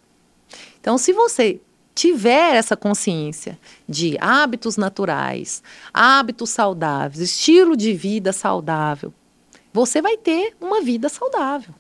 Então, 0.80 0.98
se 0.98 1.13
você 1.13 1.60
tiver 1.94 2.56
essa 2.56 2.75
consciência 2.75 3.60
de 3.88 4.18
hábitos 4.20 4.78
naturais, 4.78 5.62
hábitos 5.94 6.50
saudáveis, 6.50 7.20
estilo 7.20 7.75
de 7.75 7.94
vida 7.94 8.32
saudável, 8.32 9.13
você 9.74 10.01
vai 10.01 10.18
ter 10.18 10.56
uma 10.60 10.82
vida 10.82 11.10
saudável. 11.10 11.74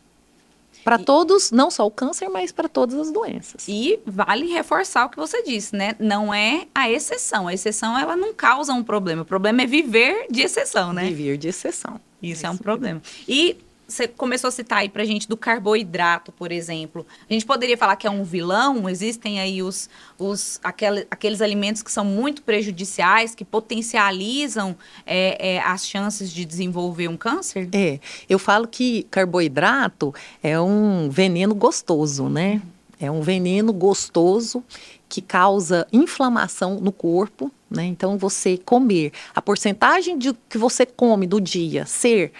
Para 0.83 0.97
todos, 0.97 1.51
não 1.51 1.69
só 1.69 1.85
o 1.85 1.91
câncer, 1.91 2.29
mas 2.29 2.51
para 2.51 2.67
todas 2.67 2.95
as 2.97 3.11
doenças. 3.11 3.67
E 3.67 3.99
vale 4.05 4.47
reforçar 4.47 5.05
o 5.05 5.09
que 5.09 5.17
você 5.17 5.43
disse, 5.43 5.75
né? 5.75 5.95
Não 5.99 6.33
é 6.33 6.67
a 6.73 6.89
exceção. 6.89 7.47
A 7.47 7.53
exceção, 7.53 7.97
ela 7.97 8.15
não 8.15 8.33
causa 8.33 8.73
um 8.73 8.83
problema. 8.83 9.21
O 9.21 9.25
problema 9.25 9.61
é 9.61 9.65
viver 9.65 10.25
de 10.29 10.41
exceção, 10.41 10.93
né? 10.93 11.05
Viver 11.05 11.37
de 11.37 11.47
exceção. 11.47 11.99
Isso 12.21 12.45
é, 12.45 12.49
é 12.49 12.51
um 12.51 12.57
problema. 12.57 13.01
E 13.27 13.57
você 13.91 14.07
começou 14.07 14.47
a 14.47 14.51
citar 14.51 14.79
aí 14.79 14.89
pra 14.89 15.03
gente 15.03 15.27
do 15.27 15.35
carboidrato, 15.35 16.31
por 16.31 16.51
exemplo. 16.51 17.05
A 17.29 17.33
gente 17.33 17.45
poderia 17.45 17.77
falar 17.77 17.95
que 17.95 18.07
é 18.07 18.09
um 18.09 18.23
vilão? 18.23 18.89
Existem 18.89 19.39
aí 19.39 19.61
os, 19.61 19.89
os 20.17 20.59
aquele, 20.63 21.05
aqueles 21.11 21.41
alimentos 21.41 21.83
que 21.83 21.91
são 21.91 22.05
muito 22.05 22.41
prejudiciais, 22.41 23.35
que 23.35 23.43
potencializam 23.43 24.75
é, 25.05 25.55
é, 25.55 25.59
as 25.59 25.85
chances 25.85 26.31
de 26.31 26.45
desenvolver 26.45 27.07
um 27.07 27.17
câncer? 27.17 27.69
É, 27.73 27.99
eu 28.29 28.39
falo 28.39 28.67
que 28.67 29.03
carboidrato 29.11 30.13
é 30.41 30.59
um 30.59 31.09
veneno 31.09 31.53
gostoso, 31.53 32.29
né? 32.29 32.61
É 32.99 33.09
um 33.09 33.21
veneno 33.21 33.73
gostoso 33.73 34.63
que 35.09 35.21
causa 35.21 35.85
inflamação 35.91 36.79
no 36.79 36.91
corpo, 36.91 37.51
né? 37.69 37.83
Então, 37.83 38.17
você 38.17 38.57
comer, 38.57 39.11
a 39.35 39.41
porcentagem 39.41 40.17
de 40.17 40.33
que 40.47 40.57
você 40.57 40.85
come 40.85 41.27
do 41.27 41.41
dia 41.41 41.85
ser 41.85 42.31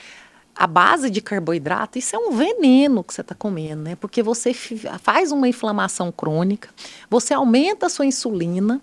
a 0.56 0.68
base 0.68 1.10
de 1.10 1.22
carboidrato, 1.22 1.98
isso 1.98 2.16
é 2.16 2.20
um 2.20 2.32
veneno 2.32 3.04
que 3.04 3.14
você 3.14 3.22
está 3.22 3.34
comendo, 3.34 3.84
né? 3.84 3.96
Porque 3.96 4.22
você 4.22 4.54
faz 4.54 5.32
uma 5.32 5.48
inflamação 5.48 6.12
crônica, 6.12 6.70
você 7.10 7.34
aumenta 7.34 7.88
a 7.88 7.90
sua 7.90 8.06
insulina, 8.06 8.82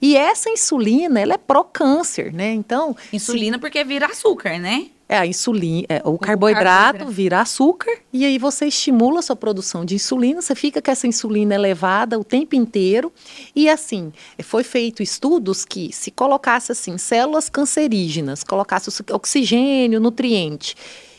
e 0.00 0.16
essa 0.16 0.50
insulina, 0.50 1.20
ela 1.20 1.34
é 1.34 1.38
pró-câncer, 1.38 2.32
né? 2.32 2.52
Então. 2.52 2.96
Insulina 3.12 3.56
se... 3.56 3.60
porque 3.60 3.84
vira 3.84 4.06
açúcar, 4.06 4.58
né? 4.58 4.88
É, 5.08 5.16
a 5.16 5.26
insulina, 5.26 5.86
é, 5.88 6.02
o, 6.04 6.10
o 6.10 6.18
carboidrato, 6.18 6.64
carboidrato 6.98 7.10
vira 7.10 7.40
açúcar 7.40 7.90
e 8.12 8.26
aí 8.26 8.36
você 8.36 8.66
estimula 8.66 9.20
a 9.20 9.22
sua 9.22 9.34
produção 9.34 9.82
de 9.82 9.94
insulina, 9.94 10.42
você 10.42 10.54
fica 10.54 10.82
com 10.82 10.90
essa 10.90 11.06
insulina 11.06 11.54
elevada 11.54 12.18
o 12.18 12.24
tempo 12.24 12.54
inteiro. 12.54 13.10
E 13.56 13.70
assim, 13.70 14.12
foi 14.42 14.62
feito 14.62 15.02
estudos 15.02 15.64
que 15.64 15.90
se 15.94 16.10
colocasse 16.10 16.72
assim, 16.72 16.98
células 16.98 17.48
cancerígenas, 17.48 18.44
colocasse 18.44 18.90
oxigênio, 19.10 19.98
nutriente 19.98 20.76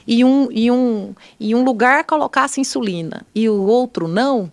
e 0.09 0.25
um, 0.25 0.47
e 0.51 0.71
um, 0.71 1.13
e 1.39 1.53
um 1.53 1.63
lugar 1.63 2.03
colocasse 2.03 2.59
insulina 2.59 3.23
e 3.35 3.47
o 3.47 3.61
outro 3.61 4.07
não, 4.07 4.51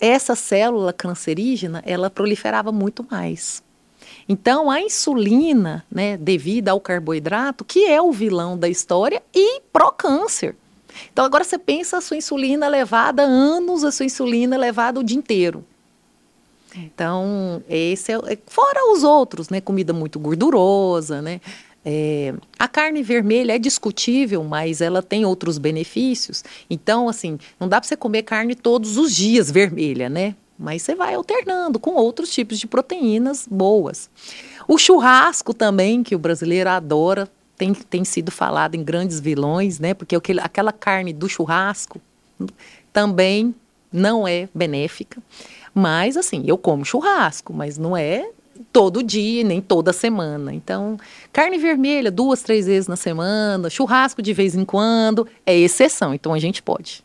essa 0.00 0.34
célula 0.34 0.92
cancerígena, 0.92 1.80
ela 1.86 2.10
proliferava 2.10 2.72
muito 2.72 3.06
mais. 3.08 3.62
Então, 4.28 4.68
a 4.68 4.80
insulina, 4.80 5.84
né, 5.88 6.16
devido 6.16 6.70
ao 6.70 6.80
carboidrato, 6.80 7.64
que 7.64 7.86
é 7.86 8.02
o 8.02 8.10
vilão 8.10 8.58
da 8.58 8.68
história, 8.68 9.22
e 9.32 9.60
pró-câncer. 9.72 10.56
Então, 11.12 11.24
agora 11.24 11.44
você 11.44 11.56
pensa 11.56 11.98
a 11.98 12.00
sua 12.00 12.16
insulina 12.16 12.66
levada 12.66 13.22
anos, 13.22 13.84
a 13.84 13.92
sua 13.92 14.06
insulina 14.06 14.56
levada 14.56 14.98
o 14.98 15.04
dia 15.04 15.16
inteiro. 15.16 15.64
Então, 16.74 17.62
esse 17.68 18.12
é, 18.12 18.38
fora 18.48 18.92
os 18.92 19.04
outros, 19.04 19.48
né, 19.50 19.60
comida 19.60 19.92
muito 19.92 20.18
gordurosa, 20.18 21.22
né, 21.22 21.40
é, 21.84 22.32
a 22.58 22.66
carne 22.66 23.02
vermelha 23.02 23.54
é 23.54 23.58
discutível, 23.58 24.42
mas 24.42 24.80
ela 24.80 25.02
tem 25.02 25.26
outros 25.26 25.58
benefícios. 25.58 26.42
Então, 26.70 27.08
assim, 27.08 27.38
não 27.60 27.68
dá 27.68 27.80
para 27.80 27.86
você 27.86 27.96
comer 27.96 28.22
carne 28.22 28.54
todos 28.54 28.96
os 28.96 29.14
dias 29.14 29.50
vermelha, 29.50 30.08
né? 30.08 30.34
Mas 30.58 30.82
você 30.82 30.94
vai 30.94 31.14
alternando 31.14 31.78
com 31.78 31.94
outros 31.94 32.30
tipos 32.30 32.58
de 32.58 32.66
proteínas 32.66 33.46
boas. 33.50 34.08
O 34.66 34.78
churrasco 34.78 35.52
também, 35.52 36.02
que 36.02 36.14
o 36.14 36.18
brasileiro 36.18 36.70
adora, 36.70 37.28
tem, 37.56 37.74
tem 37.74 38.04
sido 38.04 38.30
falado 38.30 38.74
em 38.74 38.82
grandes 38.82 39.20
vilões, 39.20 39.78
né? 39.78 39.92
Porque 39.92 40.16
aquele, 40.16 40.40
aquela 40.40 40.72
carne 40.72 41.12
do 41.12 41.28
churrasco 41.28 42.00
também 42.92 43.54
não 43.92 44.26
é 44.26 44.48
benéfica. 44.54 45.22
Mas, 45.74 46.16
assim, 46.16 46.44
eu 46.46 46.56
como 46.56 46.84
churrasco, 46.84 47.52
mas 47.52 47.76
não 47.76 47.96
é 47.96 48.30
todo 48.72 49.02
dia, 49.02 49.44
nem 49.44 49.60
toda 49.60 49.92
semana. 49.92 50.52
Então, 50.52 50.98
carne 51.32 51.58
vermelha 51.58 52.10
duas, 52.10 52.42
três 52.42 52.66
vezes 52.66 52.88
na 52.88 52.96
semana, 52.96 53.70
churrasco 53.70 54.22
de 54.22 54.32
vez 54.32 54.54
em 54.54 54.64
quando, 54.64 55.26
é 55.44 55.56
exceção. 55.56 56.14
Então, 56.14 56.32
a 56.32 56.38
gente 56.38 56.62
pode. 56.62 57.04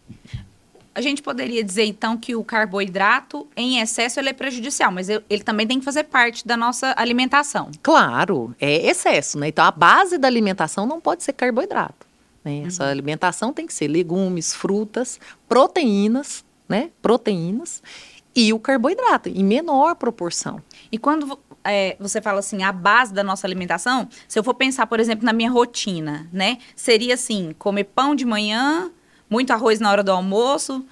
A 0.94 1.02
gente 1.02 1.22
poderia 1.22 1.64
dizer, 1.64 1.86
então, 1.86 2.18
que 2.18 2.36
o 2.36 2.44
carboidrato 2.44 3.48
em 3.56 3.80
excesso 3.80 4.20
ele 4.20 4.30
é 4.30 4.34
prejudicial, 4.34 4.92
mas 4.92 5.08
ele 5.08 5.44
também 5.44 5.66
tem 5.66 5.80
que 5.80 5.86
fazer 5.86 6.04
parte 6.04 6.46
da 6.46 6.58
nossa 6.58 6.94
alimentação. 6.98 7.72
Claro, 7.82 8.54
é 8.60 8.88
excesso, 8.88 9.38
né? 9.40 9.48
Então, 9.48 9.64
a 9.64 9.72
base 9.72 10.18
da 10.18 10.28
alimentação 10.28 10.86
não 10.86 11.00
pode 11.00 11.24
ser 11.24 11.34
carboidrato. 11.34 12.06
Né? 12.44 12.52
Uhum. 12.62 12.68
Essa 12.68 12.86
alimentação 12.86 13.54
tem 13.54 13.66
que 13.66 13.74
ser 13.74 13.88
legumes, 13.88 14.54
frutas, 14.54 15.20
proteínas, 15.48 16.44
né? 16.68 16.90
Proteínas 17.02 17.82
e 18.40 18.54
o 18.54 18.60
carboidrato, 18.60 19.28
em 19.28 19.44
menor 19.44 19.96
proporção. 19.96 20.62
E 20.90 20.98
quando 20.98 21.38
é, 21.62 21.98
você 22.00 22.22
fala 22.22 22.40
assim, 22.40 22.64
a 22.64 22.72
base 22.72 23.14
da 23.14 23.22
nossa 23.22 23.46
alimentação, 23.46 24.08
se 24.30 24.40
eu 24.40 24.44
for 24.44 24.54
pensar, 24.54 24.88
por 24.88 24.98
exemplo, 24.98 25.26
na 25.26 25.34
minha 25.34 25.52
rotina, 25.52 26.26
né? 26.32 26.58
Seria 26.74 27.16
assim, 27.16 27.54
comer 27.60 27.84
pão 27.84 28.16
de 28.16 28.24
manhã, 28.24 28.90
muito 29.30 29.52
arroz 29.52 29.82
na 29.82 29.92
hora 29.92 30.02
do 30.02 30.12
almoço, 30.12 30.86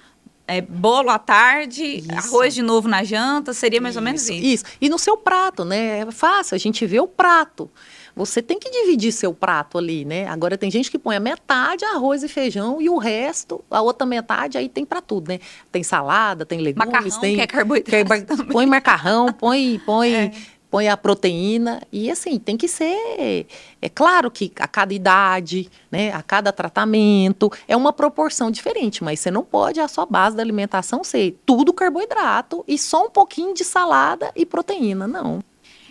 é, 0.46 0.60
bolo 0.60 1.08
à 1.08 1.18
tarde, 1.18 1.84
isso. 2.00 2.12
arroz 2.12 2.54
de 2.54 2.60
novo 2.60 2.86
na 2.86 3.02
janta, 3.02 3.54
seria 3.54 3.80
mais 3.80 3.94
isso, 3.94 3.98
ou 3.98 4.04
menos 4.04 4.28
isso. 4.28 4.32
Isso. 4.32 4.64
E 4.78 4.90
no 4.90 4.98
seu 4.98 5.16
prato, 5.16 5.64
né? 5.64 6.00
É 6.00 6.10
fácil, 6.10 6.54
a 6.54 6.58
gente 6.58 6.84
vê 6.84 7.00
o 7.00 7.08
prato. 7.08 7.70
Você 8.18 8.42
tem 8.42 8.58
que 8.58 8.68
dividir 8.68 9.12
seu 9.12 9.32
prato 9.32 9.78
ali, 9.78 10.04
né? 10.04 10.26
Agora 10.26 10.58
tem 10.58 10.70
gente 10.70 10.90
que 10.90 10.98
põe 10.98 11.14
a 11.14 11.20
metade 11.20 11.84
arroz 11.84 12.24
e 12.24 12.28
feijão 12.28 12.82
e 12.82 12.90
o 12.90 12.98
resto, 12.98 13.64
a 13.70 13.80
outra 13.80 14.04
metade 14.04 14.58
aí 14.58 14.68
tem 14.68 14.84
para 14.84 15.00
tudo, 15.00 15.28
né? 15.28 15.38
Tem 15.70 15.84
salada, 15.84 16.44
tem 16.44 16.58
legumes, 16.58 16.86
macarrão, 16.86 17.20
tem 17.20 17.36
que 17.36 17.40
é 17.40 17.46
carboidrato. 17.46 18.36
Que 18.36 18.44
põe 18.52 18.66
macarrão, 18.66 19.32
põe, 19.32 19.80
põe 19.86 20.14
é 20.14 20.32
põe 20.70 20.88
a 20.88 20.96
proteína 20.96 21.80
e 21.90 22.10
assim 22.10 22.38
tem 22.38 22.56
que 22.56 22.68
ser 22.68 23.46
é 23.80 23.88
claro 23.88 24.30
que 24.30 24.52
a 24.58 24.68
cada 24.68 24.92
idade 24.92 25.70
né 25.90 26.12
a 26.12 26.22
cada 26.22 26.52
tratamento 26.52 27.50
é 27.66 27.76
uma 27.76 27.92
proporção 27.92 28.50
diferente 28.50 29.02
mas 29.02 29.20
você 29.20 29.30
não 29.30 29.42
pode 29.42 29.80
a 29.80 29.88
sua 29.88 30.04
base 30.04 30.36
da 30.36 30.42
alimentação 30.42 31.02
ser 31.02 31.38
tudo 31.46 31.72
carboidrato 31.72 32.62
e 32.68 32.78
só 32.78 33.06
um 33.06 33.10
pouquinho 33.10 33.54
de 33.54 33.64
salada 33.64 34.30
e 34.36 34.44
proteína 34.44 35.06
não 35.06 35.42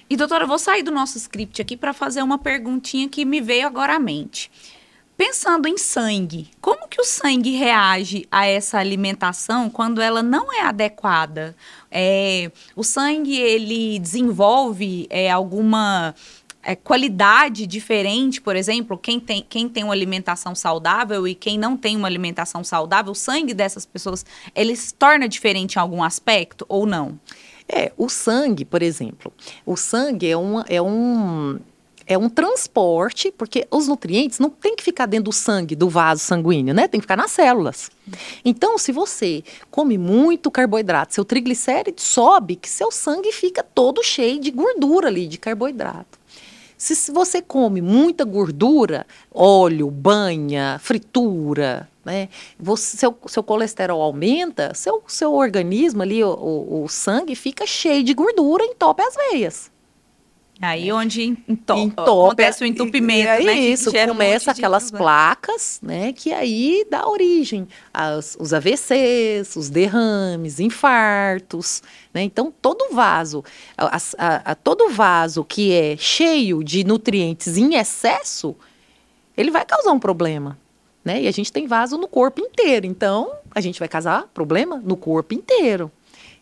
e 0.09 0.15
doutora 0.15 0.43
eu 0.43 0.47
vou 0.47 0.59
sair 0.59 0.83
do 0.83 0.91
nosso 0.91 1.17
script 1.17 1.61
aqui 1.61 1.75
para 1.77 1.93
fazer 1.93 2.21
uma 2.21 2.37
perguntinha 2.37 3.09
que 3.09 3.25
me 3.25 3.41
veio 3.41 3.67
agora 3.67 3.95
à 3.95 3.99
mente 3.99 4.49
Pensando 5.17 5.67
em 5.67 5.79
sangue, 5.79 6.47
como 6.61 6.87
que 6.87 7.01
o 7.01 7.03
sangue 7.03 7.49
reage 7.55 8.27
a 8.31 8.45
essa 8.45 8.77
alimentação 8.77 9.67
quando 9.67 9.99
ela 9.99 10.21
não 10.21 10.53
é 10.53 10.61
adequada? 10.61 11.55
É, 11.89 12.51
o 12.75 12.83
sangue 12.83 13.35
ele 13.35 13.97
desenvolve 13.97 15.07
é, 15.09 15.31
alguma 15.31 16.13
é, 16.61 16.75
qualidade 16.75 17.65
diferente, 17.65 18.39
por 18.39 18.55
exemplo, 18.55 18.95
quem 18.95 19.19
tem, 19.19 19.43
quem 19.49 19.67
tem 19.67 19.83
uma 19.83 19.93
alimentação 19.93 20.53
saudável 20.53 21.27
e 21.27 21.33
quem 21.33 21.57
não 21.57 21.75
tem 21.75 21.97
uma 21.97 22.07
alimentação 22.07 22.63
saudável, 22.63 23.11
o 23.11 23.15
sangue 23.15 23.55
dessas 23.55 23.87
pessoas 23.87 24.23
ele 24.53 24.75
se 24.75 24.93
torna 24.93 25.27
diferente 25.27 25.77
em 25.77 25.79
algum 25.79 26.03
aspecto 26.03 26.63
ou 26.69 26.85
não? 26.85 27.19
É, 27.69 27.91
o 27.97 28.07
sangue, 28.09 28.63
por 28.63 28.81
exemplo, 28.81 29.31
o 29.65 29.75
sangue 29.75 30.29
é, 30.29 30.37
uma, 30.37 30.65
é 30.69 30.81
um 30.81 31.59
é 32.07 32.17
um 32.17 32.29
transporte, 32.29 33.33
porque 33.37 33.67
os 33.69 33.89
nutrientes 33.89 34.39
não 34.39 34.49
tem 34.49 34.77
que 34.77 34.83
ficar 34.83 35.05
dentro 35.05 35.25
do 35.25 35.33
sangue, 35.33 35.75
do 35.75 35.89
vaso 35.89 36.23
sanguíneo, 36.23 36.73
né? 36.73 36.87
Tem 36.87 37.01
que 37.01 37.03
ficar 37.03 37.17
nas 37.17 37.31
células. 37.31 37.91
Então, 38.45 38.77
se 38.77 38.93
você 38.93 39.43
come 39.69 39.97
muito 39.97 40.49
carboidrato, 40.49 41.13
seu 41.13 41.25
triglicéride 41.25 42.01
sobe, 42.01 42.55
que 42.55 42.69
seu 42.69 42.89
sangue 42.91 43.33
fica 43.33 43.61
todo 43.61 44.01
cheio 44.01 44.39
de 44.39 44.51
gordura 44.51 45.09
ali, 45.09 45.27
de 45.27 45.37
carboidrato. 45.37 46.17
Se, 46.77 46.95
se 46.95 47.11
você 47.11 47.41
come 47.41 47.81
muita 47.81 48.23
gordura, 48.23 49.05
óleo, 49.33 49.91
banha, 49.91 50.79
fritura, 50.81 51.89
né? 52.07 52.29
Você, 52.57 52.95
seu, 52.95 53.17
seu 53.27 53.43
colesterol 53.43 54.01
aumenta, 54.01 54.73
seu, 54.73 55.03
seu 55.07 55.33
organismo 55.33 56.01
ali, 56.01 56.23
o, 56.23 56.29
o, 56.29 56.83
o 56.85 56.87
sangue 56.87 57.35
fica 57.35 57.67
cheio 57.67 58.01
de 58.01 58.13
gordura, 58.13 58.63
entope 58.63 59.03
as 59.03 59.13
veias. 59.13 59.69
Aí 60.59 60.91
onde 60.91 61.37
entope, 61.47 61.81
entope 61.81 62.09
acontece 62.09 62.63
o 62.63 62.65
entupimento, 62.65 63.29
é, 63.29 63.43
né? 63.43 63.53
Isso, 63.53 63.91
começa 63.91 64.49
um 64.49 64.53
aquelas 64.53 64.89
placas, 64.89 65.79
né? 65.83 66.13
Que 66.13 66.33
aí 66.33 66.83
dá 66.89 67.07
origem 67.07 67.67
aos 67.93 68.35
os 68.39 68.53
AVCs, 68.53 69.55
os 69.55 69.69
derrames, 69.69 70.59
infartos, 70.59 71.83
né? 72.11 72.23
Então, 72.23 72.51
todo 72.59 72.87
vaso, 72.91 73.43
a, 73.77 73.97
a, 74.17 74.51
a, 74.51 74.55
todo 74.55 74.89
vaso 74.89 75.43
que 75.43 75.73
é 75.73 75.95
cheio 75.95 76.63
de 76.63 76.83
nutrientes 76.83 77.55
em 77.57 77.75
excesso, 77.75 78.55
ele 79.37 79.51
vai 79.51 79.63
causar 79.63 79.91
um 79.91 79.99
problema, 79.99 80.57
né? 81.07 81.21
E 81.21 81.27
a 81.27 81.31
gente 81.31 81.51
tem 81.53 81.65
vaso 81.65 81.97
no 81.97 82.07
corpo 82.07 82.41
inteiro, 82.41 82.85
então 82.85 83.31
a 83.55 83.61
gente 83.61 83.79
vai 83.79 83.87
causar 83.87 84.27
problema 84.33 84.81
no 84.83 84.97
corpo 84.97 85.33
inteiro. 85.33 85.89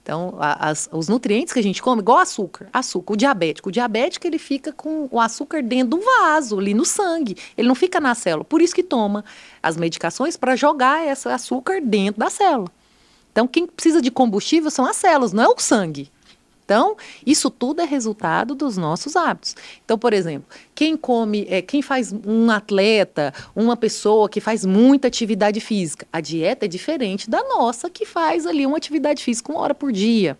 Então, 0.02 0.36
as, 0.40 0.90
os 0.92 1.08
nutrientes 1.08 1.54
que 1.54 1.60
a 1.60 1.64
gente 1.64 1.82
come, 1.82 2.02
igual 2.02 2.18
açúcar, 2.20 2.68
açúcar, 2.74 3.14
o 3.14 3.18
diabético. 3.18 3.70
O 3.70 3.72
diabético, 3.72 4.28
ele 4.28 4.38
fica 4.38 4.72
com 4.72 5.08
o 5.12 5.20
açúcar 5.20 5.64
dentro 5.64 5.98
do 5.98 6.06
vaso, 6.06 6.60
ali 6.60 6.76
no 6.76 6.86
sangue. 6.86 7.36
Ele 7.58 7.68
não 7.68 7.74
fica 7.74 8.00
na 8.00 8.14
célula. 8.14 8.44
Por 8.44 8.62
isso 8.62 8.76
que 8.76 8.84
toma 8.84 9.26
as 9.64 9.78
medicações 9.78 10.38
para 10.38 10.56
jogar 10.56 11.08
esse 11.08 11.28
açúcar 11.28 11.82
dentro 11.82 12.20
da 12.20 12.30
célula. 12.30 12.70
Então, 13.32 13.48
quem 13.48 13.66
precisa 13.66 14.00
de 14.00 14.12
combustível 14.12 14.70
são 14.70 14.86
as 14.86 14.96
células, 14.96 15.34
não 15.34 15.44
é 15.44 15.48
o 15.48 15.56
sangue. 15.58 16.12
Então, 16.66 16.98
isso 17.24 17.52
tudo 17.52 17.82
é 17.82 17.86
resultado 17.86 18.56
dos 18.56 18.76
nossos 18.76 19.16
hábitos. 19.16 19.56
Então, 19.86 20.00
por 20.00 20.14
exemplo, 20.14 20.50
quem 20.74 20.98
come, 20.98 21.46
é, 21.48 21.62
quem 21.62 21.84
faz 21.84 22.12
um 22.26 22.50
atleta, 22.50 23.32
uma 23.56 23.78
pessoa 23.78 24.28
que 24.28 24.42
faz 24.42 24.66
muita 24.66 25.08
atividade 25.08 25.60
física, 25.60 26.08
a 26.12 26.20
dieta 26.20 26.66
é 26.66 26.68
diferente 26.68 27.30
da 27.30 27.44
nossa 27.44 27.88
que 27.88 28.04
faz 28.04 28.48
ali 28.48 28.66
uma 28.66 28.78
atividade 28.78 29.24
física 29.24 29.52
uma 29.52 29.62
hora 29.62 29.76
por 29.76 29.92
dia. 29.92 30.36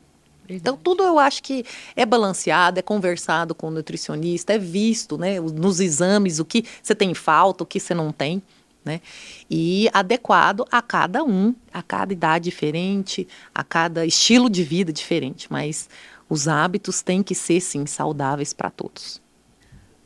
Então, 0.50 0.78
tudo 0.78 1.04
eu 1.04 1.18
acho 1.18 1.42
que 1.42 1.64
é 1.96 2.06
balanceado, 2.06 2.80
é 2.80 2.82
conversado 2.82 3.56
com 3.56 3.68
o 3.68 3.72
nutricionista, 3.72 4.54
é 4.54 4.58
visto 4.58 5.18
né, 5.18 5.40
nos 5.40 5.80
exames 5.80 6.40
o 6.40 6.46
que 6.46 6.66
você 6.82 6.94
tem 6.94 7.14
falta, 7.14 7.64
o 7.64 7.68
que 7.68 7.80
você 7.80 7.94
não 7.94 8.12
tem. 8.12 8.42
Né? 8.84 9.02
E 9.50 9.90
adequado 9.92 10.64
a 10.72 10.80
cada 10.80 11.24
um, 11.24 11.56
a 11.74 11.82
cada 11.82 12.14
idade 12.14 12.46
diferente, 12.46 13.28
a 13.54 13.64
cada 13.64 14.06
estilo 14.06 14.48
de 14.48 14.64
vida 14.64 14.94
diferente. 14.94 15.48
Mas 15.50 15.90
os 16.30 16.48
hábitos 16.48 17.02
têm 17.02 17.22
que 17.22 17.36
ser, 17.36 17.60
sim, 17.62 17.86
saudáveis 17.86 18.54
para 18.54 18.70
todos. 18.70 19.22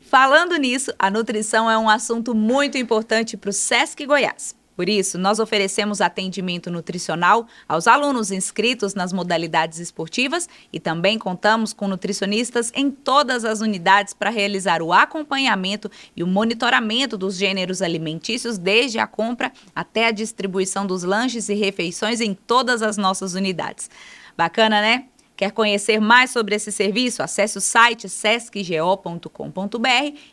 Falando 0.00 0.56
nisso, 0.56 0.92
a 0.98 1.10
nutrição 1.10 1.70
é 1.70 1.78
um 1.78 1.88
assunto 1.88 2.34
muito 2.34 2.76
importante 2.76 3.36
para 3.36 3.50
o 3.50 3.52
SESC 3.52 4.04
Goiás. 4.06 4.56
Por 4.80 4.88
isso, 4.88 5.18
nós 5.18 5.38
oferecemos 5.38 6.00
atendimento 6.00 6.70
nutricional 6.70 7.46
aos 7.68 7.86
alunos 7.86 8.30
inscritos 8.30 8.94
nas 8.94 9.12
modalidades 9.12 9.78
esportivas 9.78 10.48
e 10.72 10.80
também 10.80 11.18
contamos 11.18 11.74
com 11.74 11.86
nutricionistas 11.86 12.72
em 12.74 12.90
todas 12.90 13.44
as 13.44 13.60
unidades 13.60 14.14
para 14.14 14.30
realizar 14.30 14.80
o 14.80 14.90
acompanhamento 14.90 15.90
e 16.16 16.22
o 16.22 16.26
monitoramento 16.26 17.18
dos 17.18 17.36
gêneros 17.36 17.82
alimentícios, 17.82 18.56
desde 18.56 18.98
a 18.98 19.06
compra 19.06 19.52
até 19.74 20.06
a 20.06 20.12
distribuição 20.12 20.86
dos 20.86 21.02
lanches 21.02 21.50
e 21.50 21.54
refeições 21.54 22.22
em 22.22 22.32
todas 22.32 22.80
as 22.80 22.96
nossas 22.96 23.34
unidades. 23.34 23.90
Bacana, 24.34 24.80
né? 24.80 25.04
Quer 25.40 25.52
conhecer 25.52 25.98
mais 26.02 26.32
sobre 26.32 26.54
esse 26.54 26.70
serviço? 26.70 27.22
Acesse 27.22 27.56
o 27.56 27.62
site 27.62 28.10
sescgo.com.br 28.10 29.26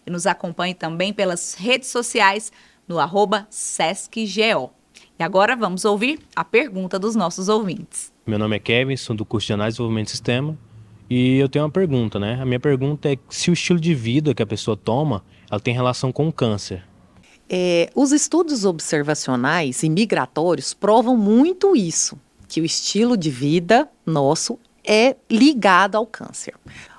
e 0.06 0.12
nos 0.12 0.28
acompanhe 0.28 0.74
também 0.74 1.14
pelas 1.14 1.54
redes 1.54 1.88
sociais 1.88 2.52
no 2.86 3.00
arroba 3.00 3.48
sescgo. 3.50 4.74
E 5.18 5.24
agora 5.24 5.56
vamos 5.56 5.86
ouvir 5.86 6.20
a 6.36 6.44
pergunta 6.44 7.00
dos 7.00 7.16
nossos 7.16 7.48
ouvintes. 7.48 8.12
Meu 8.26 8.38
nome 8.38 8.58
é 8.58 8.60
Kevin, 8.60 8.98
sou 8.98 9.16
do 9.16 9.24
curso 9.24 9.48
de 9.48 9.54
Análise 9.54 9.76
e 9.76 9.78
Desenvolvimento 9.78 10.08
de 10.08 10.12
Sistema 10.12 10.58
e 11.10 11.38
eu 11.38 11.48
tenho 11.48 11.64
uma 11.64 11.72
pergunta, 11.72 12.20
né? 12.20 12.38
A 12.42 12.46
minha 12.46 12.60
pergunta 12.60 13.10
é 13.10 13.18
se 13.30 13.50
o 13.50 13.54
estilo 13.54 13.80
de 13.80 13.96
vida 13.96 14.36
que 14.36 14.44
a 14.44 14.46
pessoa 14.46 14.76
toma, 14.76 15.24
ela 15.50 15.62
tem 15.62 15.74
relação 15.74 16.12
com 16.12 16.28
o 16.28 16.34
câncer. 16.34 16.84
É, 17.50 17.90
os 17.96 18.12
estudos 18.12 18.66
observacionais 18.66 19.84
e 19.84 19.90
migratórios 19.90 20.74
provam 20.74 21.16
muito 21.16 21.78
isso, 21.78 22.20
que 22.46 22.60
o 22.60 22.66
estilo 22.66 23.16
de 23.16 23.30
vida 23.30 23.90
nosso 24.06 24.60
é 24.88 25.16
ligado 25.30 25.96
ao 25.96 26.06
câncer. 26.06 26.56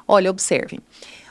Olha, 0.06 0.30
observem. 0.30 0.80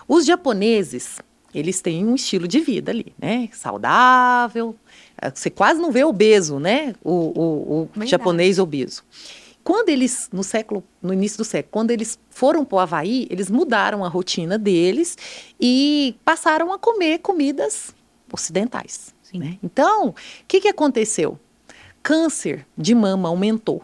Os 0.07 0.25
japoneses, 0.25 1.19
eles 1.53 1.81
têm 1.81 2.05
um 2.05 2.15
estilo 2.15 2.47
de 2.47 2.59
vida 2.59 2.91
ali, 2.91 3.13
né? 3.17 3.49
Saudável. 3.53 4.75
É, 5.21 5.29
você 5.29 5.49
quase 5.49 5.79
não 5.79 5.91
vê 5.91 6.03
obeso, 6.03 6.59
né? 6.59 6.95
O, 7.03 7.11
o, 7.11 7.89
o 7.95 8.05
japonês 8.05 8.57
obeso. 8.59 9.03
Quando 9.63 9.89
eles, 9.89 10.29
no 10.31 10.43
século, 10.43 10.81
no 11.01 11.13
início 11.13 11.37
do 11.37 11.43
século, 11.43 11.71
quando 11.71 11.91
eles 11.91 12.17
foram 12.29 12.63
para 12.63 12.75
o 12.77 12.79
Havaí, 12.79 13.27
eles 13.29 13.49
mudaram 13.51 14.05
a 14.05 14.07
rotina 14.07 14.57
deles 14.57 15.17
e 15.59 16.15
passaram 16.23 16.71
a 16.71 16.79
comer 16.79 17.19
comidas 17.19 17.93
ocidentais. 18.31 19.13
Né? 19.33 19.57
Então, 19.61 20.09
o 20.09 20.15
que, 20.47 20.61
que 20.61 20.69
aconteceu? 20.69 21.37
Câncer 22.01 22.65
de 22.77 22.95
mama 22.95 23.27
aumentou. 23.27 23.83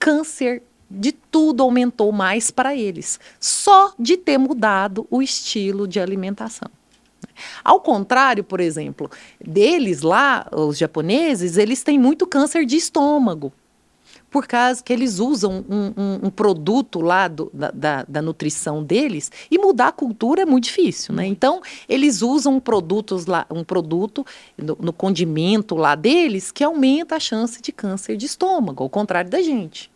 Câncer 0.00 0.64
de 0.90 1.12
tudo 1.12 1.62
aumentou 1.62 2.10
mais 2.10 2.50
para 2.50 2.74
eles, 2.74 3.20
só 3.38 3.94
de 3.98 4.16
ter 4.16 4.38
mudado 4.38 5.06
o 5.10 5.22
estilo 5.22 5.86
de 5.86 6.00
alimentação. 6.00 6.68
Ao 7.62 7.80
contrário, 7.80 8.42
por 8.42 8.60
exemplo, 8.60 9.10
deles 9.40 10.02
lá, 10.02 10.46
os 10.52 10.76
japoneses, 10.76 11.56
eles 11.56 11.82
têm 11.82 11.98
muito 11.98 12.26
câncer 12.26 12.64
de 12.66 12.76
estômago 12.76 13.52
por 14.30 14.46
causa 14.46 14.82
que 14.82 14.92
eles 14.92 15.18
usam 15.18 15.64
um, 15.68 15.92
um, 15.96 16.26
um 16.26 16.30
produto 16.30 17.00
lá 17.00 17.26
do, 17.26 17.50
da, 17.52 17.70
da, 17.70 18.04
da, 18.04 18.22
nutrição 18.22 18.82
deles 18.82 19.30
e 19.50 19.58
mudar 19.58 19.88
a 19.88 19.92
cultura 19.92 20.42
é 20.42 20.46
muito 20.46 20.64
difícil, 20.64 21.14
né? 21.14 21.26
Então 21.26 21.60
eles 21.88 22.22
usam 22.22 22.60
produtos 22.60 23.26
lá, 23.26 23.44
um 23.50 23.64
produto 23.64 24.24
no, 24.56 24.78
no 24.80 24.92
condimento 24.92 25.74
lá 25.74 25.94
deles 25.94 26.52
que 26.52 26.62
aumenta 26.62 27.16
a 27.16 27.20
chance 27.20 27.60
de 27.60 27.72
câncer 27.72 28.16
de 28.16 28.26
estômago, 28.26 28.84
ao 28.84 28.88
contrário 28.88 29.30
da 29.30 29.42
gente. 29.42 29.90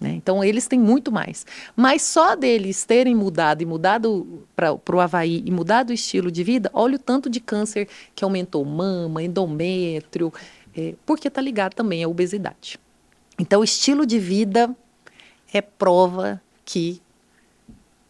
Né? 0.00 0.10
Então, 0.10 0.44
eles 0.44 0.68
têm 0.68 0.78
muito 0.78 1.10
mais. 1.10 1.44
Mas 1.74 2.02
só 2.02 2.36
deles 2.36 2.84
terem 2.84 3.14
mudado 3.14 3.62
e 3.62 3.66
mudado 3.66 4.44
para 4.54 4.96
o 4.96 5.00
Havaí 5.00 5.42
e 5.44 5.50
mudado 5.50 5.90
o 5.90 5.92
estilo 5.92 6.30
de 6.30 6.44
vida, 6.44 6.70
olha 6.72 6.96
o 6.96 6.98
tanto 6.98 7.28
de 7.28 7.40
câncer 7.40 7.88
que 8.14 8.22
aumentou 8.22 8.64
mama, 8.64 9.22
endométrio, 9.22 10.32
é, 10.76 10.94
porque 11.04 11.28
está 11.28 11.40
ligado 11.40 11.74
também 11.74 12.04
à 12.04 12.08
obesidade. 12.08 12.78
Então, 13.38 13.62
estilo 13.64 14.06
de 14.06 14.18
vida 14.18 14.74
é 15.52 15.60
prova 15.60 16.40
que 16.64 17.00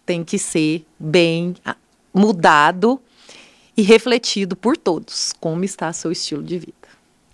tem 0.05 0.25
que 0.25 0.39
ser 0.39 0.85
bem 0.99 1.55
ah, 1.65 1.77
mudado 2.13 3.01
e 3.77 3.83
refletido 3.83 4.57
por 4.57 4.77
todos 4.77 5.33
como 5.39 5.65
está 5.65 5.93
seu 5.93 6.11
estilo 6.11 6.43
de 6.43 6.59
vida. 6.59 6.75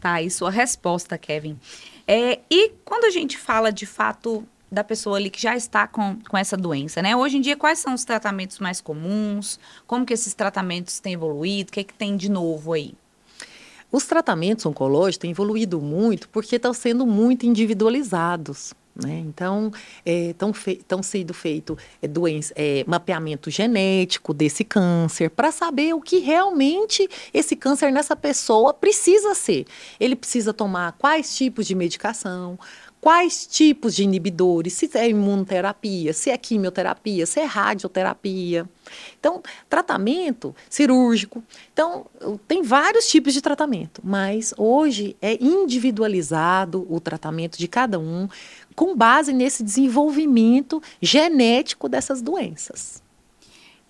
Tá, 0.00 0.20
e 0.20 0.30
sua 0.30 0.50
resposta, 0.50 1.16
Kevin. 1.16 1.58
É, 2.06 2.40
e 2.50 2.72
quando 2.84 3.04
a 3.04 3.10
gente 3.10 3.38
fala 3.38 3.72
de 3.72 3.86
fato 3.86 4.46
da 4.70 4.84
pessoa 4.84 5.16
ali 5.16 5.30
que 5.30 5.40
já 5.40 5.56
está 5.56 5.86
com, 5.86 6.18
com 6.28 6.36
essa 6.36 6.56
doença, 6.56 7.00
né? 7.00 7.14
Hoje 7.16 7.38
em 7.38 7.40
dia, 7.40 7.56
quais 7.56 7.78
são 7.78 7.94
os 7.94 8.04
tratamentos 8.04 8.58
mais 8.58 8.80
comuns? 8.80 9.58
Como 9.86 10.04
que 10.04 10.12
esses 10.12 10.34
tratamentos 10.34 10.98
têm 10.98 11.14
evoluído? 11.14 11.70
O 11.70 11.72
que, 11.72 11.80
é 11.80 11.84
que 11.84 11.94
tem 11.94 12.16
de 12.16 12.28
novo 12.28 12.72
aí? 12.72 12.94
Os 13.90 14.04
tratamentos 14.04 14.66
oncológicos 14.66 15.18
têm 15.18 15.30
evoluído 15.30 15.80
muito 15.80 16.28
porque 16.28 16.56
estão 16.56 16.74
sendo 16.74 17.06
muito 17.06 17.46
individualizados. 17.46 18.74
Né? 18.94 19.24
Então, 19.26 19.72
estão 20.06 21.00
é, 21.00 21.02
sendo 21.02 21.34
feito 21.34 21.76
é, 22.00 22.08
é, 22.54 22.84
mapeamento 22.86 23.50
genético 23.50 24.32
desse 24.32 24.62
câncer 24.62 25.30
para 25.30 25.50
saber 25.50 25.94
o 25.94 26.00
que 26.00 26.18
realmente 26.18 27.08
esse 27.32 27.56
câncer 27.56 27.90
nessa 27.90 28.14
pessoa 28.14 28.72
precisa 28.72 29.34
ser. 29.34 29.66
Ele 29.98 30.14
precisa 30.14 30.54
tomar 30.54 30.92
quais 30.92 31.36
tipos 31.36 31.66
de 31.66 31.74
medicação, 31.74 32.56
quais 33.04 33.46
tipos 33.46 33.94
de 33.94 34.02
inibidores, 34.02 34.72
se 34.72 34.88
é 34.94 35.10
imunoterapia, 35.10 36.14
se 36.14 36.30
é 36.30 36.38
quimioterapia, 36.38 37.26
se 37.26 37.38
é 37.38 37.44
radioterapia. 37.44 38.66
Então, 39.20 39.42
tratamento 39.68 40.56
cirúrgico. 40.70 41.44
Então, 41.70 42.06
tem 42.48 42.62
vários 42.62 43.06
tipos 43.06 43.34
de 43.34 43.42
tratamento, 43.42 44.00
mas 44.02 44.54
hoje 44.56 45.18
é 45.20 45.36
individualizado 45.38 46.86
o 46.88 46.98
tratamento 46.98 47.58
de 47.58 47.68
cada 47.68 47.98
um 47.98 48.26
com 48.74 48.96
base 48.96 49.32
nesse 49.32 49.62
desenvolvimento 49.62 50.82
genético 51.00 51.88
dessas 51.88 52.20
doenças. 52.20 53.02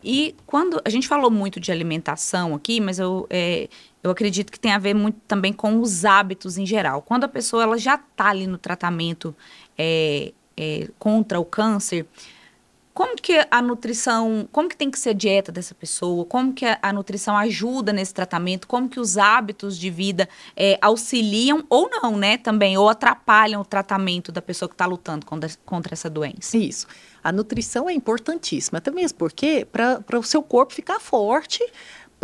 E 0.05 0.35
quando 0.47 0.81
a 0.85 0.91
gente 0.91 1.09
falou 1.09 1.31
muito 1.31 1.59
de 1.59 1.73
alimentação 1.73 2.55
aqui, 2.55 2.79
mas 2.79 2.99
eu, 2.99 3.27
é, 3.31 3.69
eu 4.03 4.11
acredito 4.11 4.53
que 4.53 4.61
tem 4.61 4.73
a 4.73 4.79
ver 4.79 4.95
muito 4.95 5.19
também 5.27 5.51
com 5.51 5.81
os 5.81 6.05
hábitos 6.05 6.59
em 6.59 6.67
geral. 6.67 7.01
Quando 7.01 7.25
a 7.25 7.29
pessoa 7.29 7.63
ela 7.63 7.79
já 7.79 7.95
está 7.95 8.29
ali 8.29 8.47
no 8.47 8.59
tratamento 8.59 9.35
é, 9.79 10.33
é, 10.57 10.89
contra 10.99 11.41
o 11.41 11.45
câncer, 11.45 12.07
como 12.95 13.17
que 13.17 13.45
a 13.51 13.61
nutrição, 13.61 14.49
como 14.53 14.69
que 14.69 14.77
tem 14.77 14.89
que 14.89 14.99
ser 14.99 15.11
a 15.11 15.13
dieta 15.13 15.51
dessa 15.51 15.75
pessoa, 15.75 16.25
como 16.25 16.53
que 16.55 16.65
a, 16.65 16.93
nutrição 16.93 17.37
ajuda 17.37 17.93
nesse 17.93 18.15
tratamento, 18.15 18.69
como 18.69 18.89
que 18.89 19.01
os 19.01 19.19
hábitos 19.19 19.77
de 19.77 19.91
vida 19.91 20.29
é, 20.57 20.79
auxiliam 20.81 21.65
ou 21.69 21.91
não, 21.91 22.17
né, 22.17 22.39
também, 22.39 22.79
ou 22.79 22.89
atrapalham 22.89 23.61
o 23.61 23.65
tratamento 23.65 24.31
da 24.31 24.41
pessoa 24.41 24.69
que 24.69 24.77
está 24.77 24.87
lutando 24.87 25.27
contra, 25.27 25.51
contra 25.67 25.93
essa 25.93 26.09
doença. 26.09 26.57
Isso. 26.57 26.87
A 27.23 27.33
nutrição 27.33 27.91
é 27.91 27.93
importantíssima, 27.93 28.79
até 28.79 28.93
mesmo 28.93 29.19
porque 29.19 29.67
para 29.73 30.19
o 30.19 30.23
seu 30.23 30.43
corpo 30.43 30.73
ficar 30.73 31.01
forte, 31.01 31.65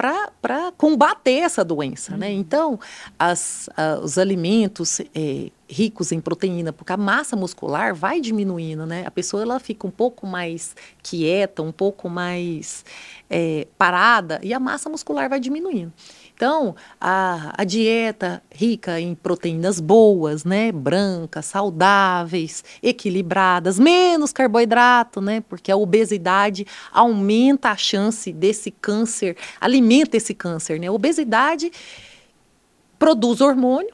para 0.00 0.72
combater 0.76 1.40
essa 1.40 1.64
doença, 1.64 2.16
né? 2.16 2.28
uhum. 2.28 2.32
né? 2.34 2.40
Então, 2.40 2.80
as, 3.18 3.68
os 4.02 4.16
alimentos 4.16 5.00
é, 5.14 5.50
ricos 5.68 6.10
em 6.10 6.20
proteína, 6.20 6.72
porque 6.72 6.92
a 6.92 6.96
massa 6.96 7.36
muscular 7.36 7.94
vai 7.94 8.20
diminuindo, 8.20 8.86
né? 8.86 9.04
A 9.06 9.10
pessoa 9.10 9.42
ela 9.42 9.60
fica 9.60 9.86
um 9.86 9.90
pouco 9.90 10.26
mais 10.26 10.74
quieta, 11.02 11.62
um 11.62 11.72
pouco 11.72 12.08
mais 12.08 12.84
é, 13.28 13.66
parada 13.78 14.40
e 14.42 14.52
a 14.52 14.58
massa 14.58 14.88
muscular 14.88 15.28
vai 15.28 15.38
diminuindo. 15.38 15.92
Então, 16.40 16.74
a, 16.98 17.52
a 17.54 17.64
dieta 17.64 18.42
rica 18.50 18.98
em 18.98 19.14
proteínas 19.14 19.78
boas, 19.78 20.42
né, 20.42 20.72
brancas, 20.72 21.44
saudáveis, 21.44 22.64
equilibradas, 22.82 23.78
menos 23.78 24.32
carboidrato, 24.32 25.20
né, 25.20 25.42
porque 25.42 25.70
a 25.70 25.76
obesidade 25.76 26.66
aumenta 26.90 27.68
a 27.68 27.76
chance 27.76 28.32
desse 28.32 28.70
câncer, 28.70 29.36
alimenta 29.60 30.16
esse 30.16 30.32
câncer, 30.32 30.80
né? 30.80 30.86
A 30.86 30.92
obesidade 30.92 31.70
produz 32.98 33.42
hormônio 33.42 33.92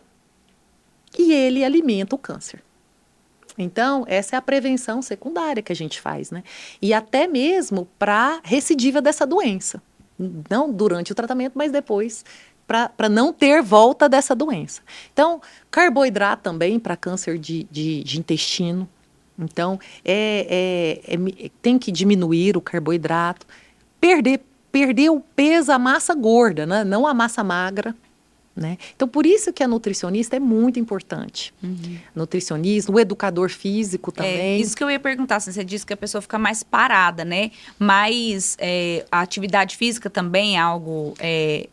e 1.19 1.33
ele 1.33 1.65
alimenta 1.65 2.15
o 2.15 2.19
câncer. 2.19 2.63
Então, 3.59 4.05
essa 4.07 4.37
é 4.37 4.39
a 4.39 4.43
prevenção 4.43 5.03
secundária 5.03 5.65
que 5.65 5.73
a 5.73 5.77
gente 5.77 6.01
faz, 6.01 6.31
né? 6.31 6.45
E 6.81 6.95
até 6.95 7.27
mesmo 7.27 7.89
para 7.99 8.39
recidiva 8.45 9.03
dessa 9.03 9.27
doença 9.27 9.83
não 10.19 10.73
durante 10.73 11.13
o 11.13 11.15
tratamento, 11.15 11.53
mas 11.55 11.71
depois, 11.71 12.25
para 12.67 13.09
não 13.09 13.33
ter 13.33 13.63
volta 13.63 14.09
dessa 14.09 14.35
doença. 14.35 14.83
Então, 15.13 15.41
carboidrato 15.71 16.43
também 16.43 16.79
para 16.79 16.97
câncer 16.97 17.39
de, 17.39 17.67
de, 17.71 18.03
de, 18.03 18.19
intestino. 18.19 18.89
Então, 19.39 19.79
é, 20.05 21.01
é, 21.07 21.15
é, 21.15 21.51
tem 21.63 21.79
que 21.79 21.93
diminuir 21.93 22.57
o 22.57 22.61
carboidrato, 22.61 23.47
perder, 24.01 24.41
perder 24.73 25.11
o 25.11 25.21
peso, 25.21 25.71
a 25.71 25.79
massa 25.79 26.15
gorda, 26.15 26.67
né? 26.67 26.83
não 26.83 27.07
a 27.07 27.15
massa 27.15 27.45
magra. 27.45 27.95
Né? 28.57 28.79
Então, 28.95 29.07
por 29.07 29.27
isso 29.27 29.53
que 29.53 29.63
a 29.63 29.69
nutricionista 29.69 30.35
é 30.37 30.41
muito 30.41 30.81
importante. 30.81 31.53
Uhum. 31.63 31.99
Nutricionista, 32.15 32.91
o 32.91 32.99
educador 32.99 33.51
físico 33.51 34.11
é, 34.11 34.15
também. 34.15 34.39
É, 34.39 34.57
isso 34.57 34.75
que 34.75 34.83
eu 34.83 34.91
ia 34.91 34.99
perguntar, 34.99 35.37
assim, 35.37 35.53
você 35.53 35.63
disse 35.63 35.85
que 35.85 35.93
a 35.93 35.97
pessoa 35.97 36.23
fica 36.23 36.39
mais 36.39 36.63
parada, 36.63 37.23
né? 37.23 37.51
Mas 37.79 38.57
é, 38.59 39.05
a 39.13 39.21
atividade 39.21 39.77
física 39.77 40.09
também 40.09 40.57
é 40.57 40.59
algo 40.59 41.13
é, 41.19 41.69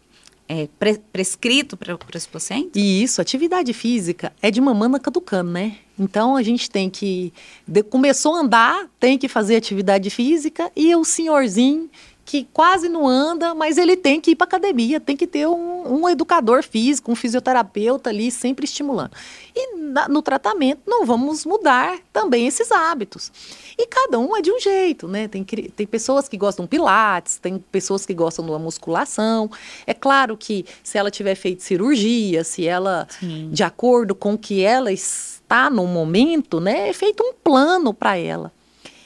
é, 0.47 0.67
pre 0.77 0.99
prescrito 1.11 1.77
para 1.77 1.97
os 2.15 2.27
pacientes? 2.27 2.71
E 2.75 3.01
isso, 3.01 3.21
atividade 3.21 3.71
física 3.73 4.33
é 4.41 4.51
de 4.51 4.59
mamãe 4.59 4.99
caducando, 4.99 5.51
né? 5.51 5.77
Então 5.97 6.35
a 6.35 6.43
gente 6.43 6.69
tem 6.69 6.89
que. 6.89 7.33
De, 7.67 7.81
começou 7.83 8.35
a 8.35 8.39
andar, 8.39 8.87
tem 8.99 9.17
que 9.17 9.27
fazer 9.27 9.55
atividade 9.55 10.09
física 10.09 10.71
e 10.75 10.95
o 10.95 11.03
senhorzinho 11.03 11.89
que 12.33 12.47
quase 12.51 12.89
não 12.89 13.07
anda, 13.07 13.53
mas 13.53 13.77
ele 13.77 13.95
tem 13.95 14.19
que 14.19 14.31
ir 14.31 14.35
para 14.35 14.45
academia, 14.45 14.99
tem 14.99 15.15
que 15.15 15.27
ter 15.27 15.47
um, 15.47 16.01
um, 16.01 16.09
educador 16.09 16.63
físico, 16.63 17.11
um 17.11 17.15
fisioterapeuta 17.15 18.09
ali 18.09 18.31
sempre 18.31 18.65
estimulando. 18.65 19.11
E 19.55 19.75
na, 19.75 20.07
no 20.07 20.19
tratamento 20.19 20.81
não 20.87 21.05
vamos 21.05 21.45
mudar 21.45 21.99
também 22.11 22.47
esses 22.47 22.71
hábitos. 22.71 23.31
E 23.77 23.85
cada 23.85 24.17
um 24.17 24.35
é 24.35 24.41
de 24.41 24.51
um 24.51 24.59
jeito, 24.59 25.07
né? 25.07 25.27
Tem, 25.27 25.43
tem 25.43 25.85
pessoas 25.85 26.27
que 26.27 26.35
gostam 26.35 26.65
pilates, 26.65 27.37
tem 27.37 27.59
pessoas 27.71 28.03
que 28.03 28.15
gostam 28.15 28.43
de 28.43 28.49
uma 28.49 28.57
musculação. 28.57 29.47
É 29.85 29.93
claro 29.93 30.35
que 30.35 30.65
se 30.81 30.97
ela 30.97 31.11
tiver 31.11 31.35
feito 31.35 31.61
cirurgia, 31.61 32.43
se 32.43 32.65
ela, 32.67 33.07
Sim. 33.19 33.51
de 33.51 33.61
acordo 33.61 34.15
com 34.15 34.33
o 34.33 34.37
que 34.39 34.63
ela 34.63 34.91
está 34.91 35.69
no 35.69 35.85
momento, 35.85 36.59
né, 36.59 36.89
é 36.89 36.93
feito 36.93 37.23
um 37.23 37.31
plano 37.31 37.93
para 37.93 38.17
ela. 38.17 38.51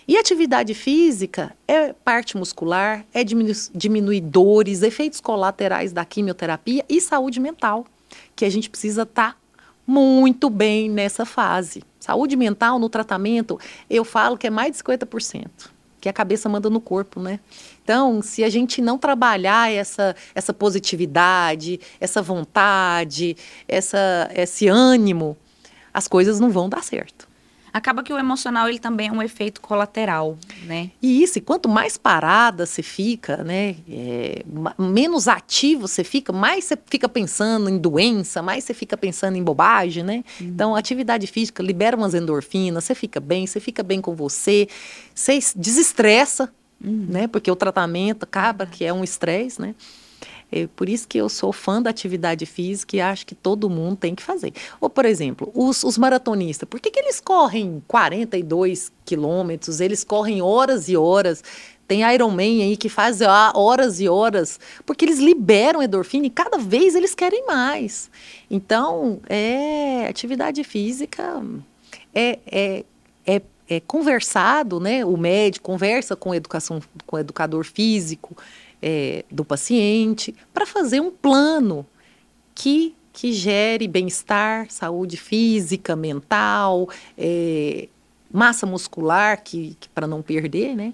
E 0.08 0.16
atividade 0.16 0.74
física 0.74 1.54
é 1.68 1.92
parte 1.92 2.38
muscular, 2.38 3.06
é 3.14 3.26
diminu 3.26 3.52
diminuir 3.76 4.22
dores, 4.22 4.82
efeitos 4.82 5.20
colaterais 5.20 5.92
da 5.92 6.06
quimioterapia 6.06 6.86
e 6.88 7.02
saúde 7.02 7.42
mental, 7.42 7.86
que 8.34 8.46
a 8.46 8.50
gente 8.50 8.70
precisa 8.70 9.02
estar 9.02 9.34
tá 9.34 9.38
muito 9.86 10.50
bem 10.50 10.90
nessa 10.90 11.26
fase. 11.26 11.84
Saúde 12.00 12.38
mental 12.38 12.80
no 12.80 12.88
tratamento, 12.88 13.60
eu 13.90 14.06
falo 14.06 14.38
que 14.38 14.48
é 14.48 14.50
mais 14.50 14.72
de 14.72 14.78
50%, 14.82 15.48
que 16.00 16.08
a 16.08 16.14
cabeça 16.14 16.48
manda 16.48 16.70
no 16.70 16.80
corpo, 16.80 17.20
né? 17.20 17.42
Então, 17.84 18.22
se 18.22 18.46
a 18.46 18.50
gente 18.50 18.82
não 18.82 18.98
trabalhar 18.98 19.70
essa, 19.70 20.16
essa 20.34 20.54
positividade, 20.54 21.82
essa 22.00 22.22
vontade, 22.22 23.36
essa, 23.68 24.30
esse 24.34 24.70
ânimo, 24.70 25.36
as 25.94 26.08
coisas 26.08 26.40
não 26.40 26.50
vão 26.50 26.70
dar 26.70 26.82
certo. 26.82 27.27
Acaba 27.78 28.04
que 28.04 28.12
o 28.12 28.18
emocional 28.18 28.68
ele 28.68 28.80
também 28.80 29.08
é 29.10 29.12
um 29.12 29.22
efeito 29.22 29.62
colateral, 29.62 30.38
né? 30.66 30.92
E 31.02 31.24
isso, 31.24 31.38
e 31.38 31.42
quanto 31.42 31.70
mais 31.70 31.98
parada 31.98 32.66
você 32.66 32.82
fica, 32.82 33.44
né, 33.44 33.76
é, 33.90 34.44
menos 34.78 35.28
ativo 35.28 35.88
você 35.88 36.04
fica, 36.04 36.34
mais 36.34 36.66
você 36.66 36.78
fica 36.86 37.08
pensando 37.08 37.70
em 37.70 37.78
doença, 37.78 38.42
mais 38.42 38.64
você 38.64 38.74
fica 38.74 38.98
pensando 38.98 39.38
em 39.38 39.44
bobagem, 39.44 40.04
né? 40.04 40.24
Uhum. 40.40 40.48
Então, 40.48 40.76
atividade 40.76 41.28
física 41.28 41.64
libera 41.64 41.96
umas 41.96 42.14
endorfinas, 42.14 42.84
você 42.84 42.96
fica 42.96 43.20
bem, 43.20 43.46
você 43.48 43.60
fica 43.60 43.84
bem 43.84 44.02
com 44.02 44.16
você, 44.16 44.68
você 45.14 45.40
desestressa, 45.56 46.52
uhum. 46.84 47.08
né? 47.10 47.28
Porque 47.28 47.50
o 47.50 47.56
tratamento 47.56 48.24
acaba 48.24 48.66
que 48.66 48.84
é 48.84 48.92
um 48.92 49.04
estresse, 49.04 49.62
né? 49.62 49.76
É 50.52 50.68
por 50.76 50.88
isso 50.88 51.08
que 51.08 51.18
eu 51.18 51.28
sou 51.28 51.52
fã 51.52 51.82
da 51.82 51.90
atividade 51.90 52.46
física 52.46 52.96
e 52.96 53.02
acho 53.02 53.26
que 53.26 53.36
todo 53.36 53.70
mundo 53.70 53.98
tem 53.98 54.16
que 54.16 54.24
fazer. 54.24 54.54
Ou, 54.80 54.90
por 54.90 55.06
exemplo, 55.06 55.52
os, 55.54 55.84
os 55.84 55.98
maratonistas, 55.98 56.68
por 56.68 56.80
que, 56.80 56.90
que 56.90 57.00
eles 57.00 57.20
correm 57.20 57.84
42 57.88 58.92
quilômetros? 59.04 59.82
Eles 59.82 60.04
correm 60.04 60.42
horas 60.42 60.88
e 60.88 60.96
horas. 60.96 61.44
Tem 61.86 62.02
Ironman 62.14 62.64
aí 62.64 62.78
que 62.78 62.90
faz 62.90 63.20
horas 63.22 64.00
e 64.00 64.10
horas, 64.10 64.60
porque 64.86 65.06
eles 65.06 65.20
liberam 65.20 65.82
endorfina 65.82 66.26
e 66.26 66.30
cada 66.30 66.58
vez 66.58 66.96
eles 66.96 67.16
querem 67.16 67.46
mais. 67.46 68.10
Então, 68.50 69.20
é 69.30 70.06
atividade 70.08 70.64
física 70.66 71.42
é, 72.14 72.40
é, 72.46 72.86
é, 73.26 73.42
é 73.70 73.80
conversado, 73.80 74.80
né? 74.80 75.06
O 75.06 75.16
médico 75.16 75.66
conversa 75.66 76.16
com 76.16 76.36
educação, 76.36 76.82
com 77.06 77.18
educador 77.18 77.64
físico 77.64 78.36
é, 78.82 79.24
do 79.32 79.44
paciente, 79.44 80.36
para 80.54 80.66
fazer 80.66 81.00
um 81.00 81.12
plano 81.12 81.86
que, 82.54 82.96
que 83.14 83.34
gere 83.34 83.88
bem-estar, 83.88 84.70
saúde 84.70 85.18
física, 85.18 85.96
mental, 85.96 86.90
é, 87.18 87.88
massa 88.32 88.66
muscular, 88.66 89.44
que, 89.44 89.76
que 89.80 89.90
para 89.90 90.08
não 90.08 90.22
perder, 90.22 90.76
né? 90.76 90.94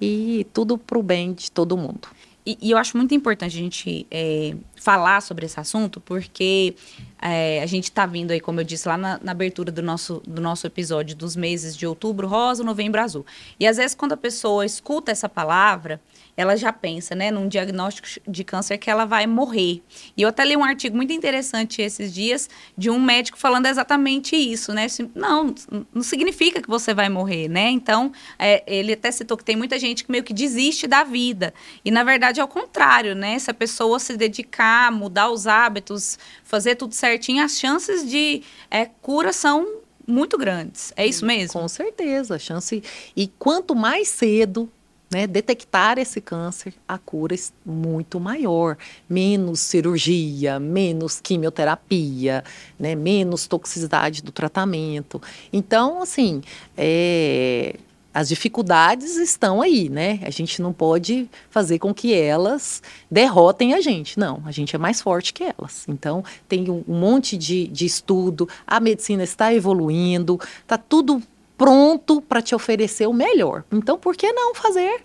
E 0.00 0.46
tudo 0.52 0.76
para 0.76 0.98
o 0.98 1.02
bem 1.02 1.32
de 1.32 1.50
todo 1.50 1.76
mundo. 1.76 2.08
E, 2.46 2.56
e, 2.62 2.70
eu 2.70 2.78
acho 2.78 2.96
muito 2.96 3.12
importante 3.12 3.56
a 3.56 3.60
gente 3.60 4.06
é, 4.08 4.54
falar 4.76 5.20
sobre 5.20 5.46
esse 5.46 5.58
assunto, 5.58 6.00
porque 6.00 6.76
é, 7.20 7.60
a 7.60 7.66
gente 7.66 7.84
está 7.84 8.06
vindo 8.06 8.30
aí, 8.30 8.38
como 8.38 8.60
eu 8.60 8.64
disse 8.64 8.86
lá 8.86 8.96
na, 8.96 9.18
na, 9.20 9.32
abertura 9.32 9.72
do 9.72 9.82
nosso, 9.82 10.22
do 10.24 10.40
nosso 10.40 10.64
episódio, 10.64 11.16
dos 11.16 11.34
meses 11.34 11.76
de 11.76 11.84
outubro 11.88 12.28
rosa, 12.28 12.62
novembro 12.62 13.00
azul. 13.00 13.26
E 13.58 13.66
às 13.66 13.78
vezes, 13.78 13.96
quando 13.96 14.12
a 14.12 14.16
pessoa 14.16 14.64
escuta 14.64 15.10
essa 15.10 15.28
palavra, 15.28 16.00
ela 16.36 16.56
já 16.56 16.72
pensa, 16.72 17.14
né, 17.14 17.30
num 17.30 17.48
diagnóstico 17.48 18.06
de 18.28 18.44
câncer 18.44 18.76
que 18.78 18.90
ela 18.90 19.04
vai 19.04 19.26
morrer. 19.26 19.82
E 20.16 20.22
eu 20.22 20.28
até 20.28 20.44
li 20.44 20.56
um 20.56 20.64
artigo 20.64 20.94
muito 20.96 21.12
interessante 21.12 21.80
esses 21.80 22.12
dias 22.12 22.48
de 22.76 22.90
um 22.90 23.00
médico 23.00 23.38
falando 23.38 23.66
exatamente 23.66 24.36
isso, 24.36 24.72
né? 24.72 24.84
Assim, 24.84 25.10
não, 25.14 25.54
não 25.94 26.02
significa 26.02 26.60
que 26.60 26.68
você 26.68 26.92
vai 26.92 27.08
morrer, 27.08 27.48
né? 27.48 27.70
Então, 27.70 28.12
é, 28.38 28.62
ele 28.66 28.92
até 28.92 29.10
citou 29.10 29.36
que 29.36 29.44
tem 29.44 29.56
muita 29.56 29.78
gente 29.78 30.04
que 30.04 30.12
meio 30.12 30.22
que 30.22 30.34
desiste 30.34 30.86
da 30.86 31.04
vida. 31.04 31.54
E 31.84 31.90
na 31.90 32.04
verdade 32.04 32.40
é 32.40 32.44
o 32.44 32.48
contrário, 32.48 33.14
né? 33.14 33.38
Se 33.38 33.50
a 33.50 33.54
pessoa 33.54 33.98
se 33.98 34.16
dedicar, 34.16 34.92
mudar 34.92 35.30
os 35.30 35.46
hábitos, 35.46 36.18
fazer 36.44 36.74
tudo 36.74 36.94
certinho, 36.94 37.42
as 37.42 37.58
chances 37.58 38.08
de 38.08 38.42
é, 38.70 38.84
cura 38.84 39.32
são 39.32 39.66
muito 40.06 40.36
grandes. 40.38 40.92
É 40.96 41.06
isso 41.06 41.24
mesmo? 41.24 41.60
Com 41.60 41.68
certeza, 41.68 42.36
a 42.36 42.38
chance. 42.38 42.82
E 43.16 43.26
quanto 43.26 43.74
mais 43.74 44.08
cedo 44.08 44.70
né, 45.10 45.26
detectar 45.26 45.98
esse 45.98 46.20
câncer, 46.20 46.74
a 46.86 46.98
cura 46.98 47.34
é 47.34 47.38
muito 47.64 48.18
maior. 48.18 48.76
Menos 49.08 49.60
cirurgia, 49.60 50.58
menos 50.58 51.20
quimioterapia, 51.20 52.42
né, 52.78 52.94
menos 52.94 53.46
toxicidade 53.46 54.22
do 54.22 54.32
tratamento. 54.32 55.22
Então, 55.52 56.02
assim, 56.02 56.42
é, 56.76 57.76
as 58.16 58.28
dificuldades 58.28 59.16
estão 59.16 59.60
aí, 59.60 59.90
né? 59.90 60.20
A 60.22 60.30
gente 60.30 60.62
não 60.62 60.72
pode 60.72 61.28
fazer 61.50 61.78
com 61.78 61.92
que 61.92 62.14
elas 62.14 62.82
derrotem 63.10 63.74
a 63.74 63.80
gente. 63.82 64.18
Não, 64.18 64.42
a 64.46 64.50
gente 64.50 64.74
é 64.74 64.78
mais 64.78 65.02
forte 65.02 65.34
que 65.34 65.44
elas. 65.44 65.86
Então, 65.86 66.24
tem 66.48 66.70
um 66.70 66.82
monte 66.88 67.36
de, 67.36 67.68
de 67.68 67.84
estudo, 67.84 68.48
a 68.66 68.80
medicina 68.80 69.22
está 69.22 69.52
evoluindo, 69.52 70.40
está 70.62 70.78
tudo 70.78 71.22
pronto 71.56 72.20
para 72.20 72.42
te 72.42 72.54
oferecer 72.54 73.06
o 73.06 73.12
melhor. 73.12 73.64
Então, 73.72 73.98
por 73.98 74.16
que 74.16 74.32
não 74.32 74.54
fazer? 74.54 75.04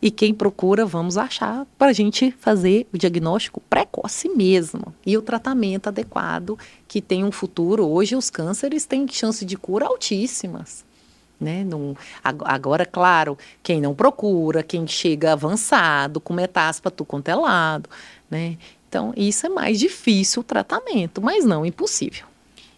E 0.00 0.10
quem 0.10 0.34
procura, 0.34 0.84
vamos 0.84 1.16
achar 1.16 1.66
para 1.78 1.88
a 1.88 1.92
gente 1.94 2.30
fazer 2.32 2.86
o 2.92 2.98
diagnóstico 2.98 3.60
precoce 3.70 4.28
mesmo 4.28 4.94
e 5.04 5.16
o 5.16 5.22
tratamento 5.22 5.88
adequado 5.88 6.58
que 6.86 7.00
tem 7.00 7.24
um 7.24 7.32
futuro. 7.32 7.86
Hoje, 7.86 8.14
os 8.14 8.28
cânceres 8.28 8.84
têm 8.84 9.08
chance 9.08 9.44
de 9.44 9.56
cura 9.56 9.86
altíssimas. 9.86 10.84
Né? 11.40 11.66
Agora, 12.22 12.84
claro, 12.84 13.36
quem 13.62 13.80
não 13.80 13.94
procura, 13.94 14.62
quem 14.62 14.86
chega 14.86 15.32
avançado, 15.32 16.20
com 16.20 16.34
tu 16.94 17.04
quanto 17.04 17.28
é 17.28 17.36
né? 18.30 18.58
Então, 18.88 19.12
isso 19.16 19.46
é 19.46 19.48
mais 19.48 19.78
difícil 19.78 20.42
o 20.42 20.44
tratamento, 20.44 21.20
mas 21.20 21.44
não 21.44 21.64
impossível. 21.64 22.26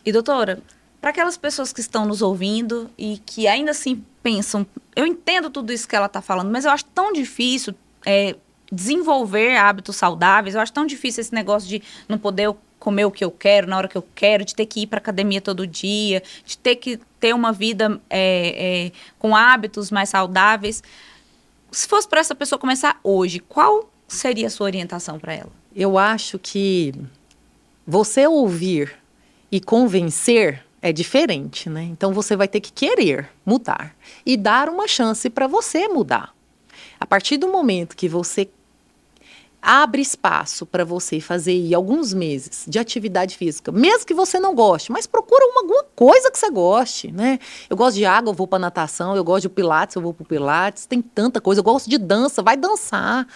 E 0.04 0.12
doutora, 0.12 0.60
para 1.06 1.12
aquelas 1.12 1.36
pessoas 1.36 1.72
que 1.72 1.80
estão 1.80 2.04
nos 2.04 2.20
ouvindo 2.20 2.90
e 2.98 3.22
que 3.24 3.46
ainda 3.46 3.70
assim 3.70 4.04
pensam, 4.24 4.66
eu 4.96 5.06
entendo 5.06 5.48
tudo 5.48 5.72
isso 5.72 5.86
que 5.86 5.94
ela 5.94 6.06
está 6.06 6.20
falando, 6.20 6.50
mas 6.50 6.64
eu 6.64 6.72
acho 6.72 6.84
tão 6.86 7.12
difícil 7.12 7.76
é, 8.04 8.34
desenvolver 8.72 9.56
hábitos 9.56 9.94
saudáveis, 9.94 10.56
eu 10.56 10.60
acho 10.60 10.72
tão 10.72 10.84
difícil 10.84 11.20
esse 11.20 11.32
negócio 11.32 11.68
de 11.68 11.80
não 12.08 12.18
poder 12.18 12.52
comer 12.80 13.04
o 13.04 13.12
que 13.12 13.24
eu 13.24 13.30
quero 13.30 13.68
na 13.68 13.76
hora 13.76 13.86
que 13.86 13.96
eu 13.96 14.04
quero, 14.16 14.44
de 14.44 14.52
ter 14.52 14.66
que 14.66 14.80
ir 14.80 14.88
para 14.88 14.98
academia 14.98 15.40
todo 15.40 15.64
dia, 15.64 16.24
de 16.44 16.58
ter 16.58 16.74
que 16.74 16.98
ter 17.20 17.32
uma 17.32 17.52
vida 17.52 18.00
é, 18.10 18.86
é, 18.88 18.92
com 19.16 19.36
hábitos 19.36 19.92
mais 19.92 20.08
saudáveis. 20.08 20.82
Se 21.70 21.86
fosse 21.86 22.08
para 22.08 22.18
essa 22.18 22.34
pessoa 22.34 22.58
começar 22.58 22.98
hoje, 23.04 23.38
qual 23.38 23.88
seria 24.08 24.48
a 24.48 24.50
sua 24.50 24.64
orientação 24.64 25.20
para 25.20 25.34
ela? 25.34 25.52
Eu 25.72 25.98
acho 25.98 26.36
que 26.36 26.92
você 27.86 28.26
ouvir 28.26 28.92
e 29.52 29.60
convencer 29.60 30.65
é 30.88 30.92
diferente, 30.92 31.68
né? 31.68 31.82
Então 31.82 32.12
você 32.12 32.36
vai 32.36 32.46
ter 32.46 32.60
que 32.60 32.72
querer 32.72 33.28
mudar 33.44 33.96
e 34.24 34.36
dar 34.36 34.68
uma 34.68 34.86
chance 34.86 35.28
para 35.28 35.48
você 35.48 35.88
mudar. 35.88 36.32
A 37.00 37.04
partir 37.04 37.36
do 37.36 37.48
momento 37.48 37.96
que 37.96 38.08
você 38.08 38.48
abre 39.60 40.00
espaço 40.00 40.64
para 40.64 40.84
você 40.84 41.18
fazer 41.18 41.50
aí 41.50 41.74
alguns 41.74 42.14
meses 42.14 42.64
de 42.68 42.78
atividade 42.78 43.36
física, 43.36 43.72
mesmo 43.72 44.06
que 44.06 44.14
você 44.14 44.38
não 44.38 44.54
goste, 44.54 44.92
mas 44.92 45.08
procura 45.08 45.44
uma, 45.46 45.62
alguma 45.62 45.84
coisa 45.96 46.30
que 46.30 46.38
você 46.38 46.48
goste, 46.50 47.10
né? 47.10 47.40
Eu 47.68 47.76
gosto 47.76 47.96
de 47.96 48.04
água, 48.04 48.30
eu 48.30 48.34
vou 48.34 48.46
para 48.46 48.60
natação, 48.60 49.16
eu 49.16 49.24
gosto 49.24 49.42
de 49.42 49.48
pilates, 49.48 49.96
eu 49.96 50.02
vou 50.02 50.14
para 50.14 50.24
pilates, 50.24 50.86
tem 50.86 51.02
tanta 51.02 51.40
coisa, 51.40 51.58
eu 51.60 51.64
gosto 51.64 51.90
de 51.90 51.98
dança, 51.98 52.42
vai 52.42 52.56
dançar 52.56 53.26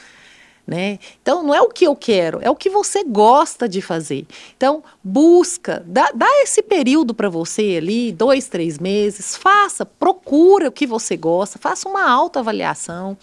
né? 0.70 1.00
Então, 1.20 1.42
não 1.42 1.52
é 1.52 1.61
o 1.61 1.68
que 1.68 1.85
eu 1.85 1.96
quero, 1.96 2.38
é 2.40 2.48
o 2.48 2.54
que 2.54 2.70
você 2.70 3.02
gosta 3.02 3.68
de 3.68 3.83
fazer. 3.83 4.24
Então, 4.56 4.85
busca, 5.02 5.83
dá, 5.85 6.12
dá 6.14 6.28
esse 6.42 6.62
período 6.62 7.12
para 7.12 7.28
você 7.28 7.74
ali, 7.78 8.12
dois, 8.12 8.46
três 8.46 8.78
meses, 8.78 9.35
faça, 9.35 9.85
procura 9.85 10.68
o 10.68 10.72
que 10.72 10.87
você 10.87 11.16
gosta, 11.16 11.59
faça 11.59 11.88
uma 11.88 12.09
autoavaliação, 12.09 13.18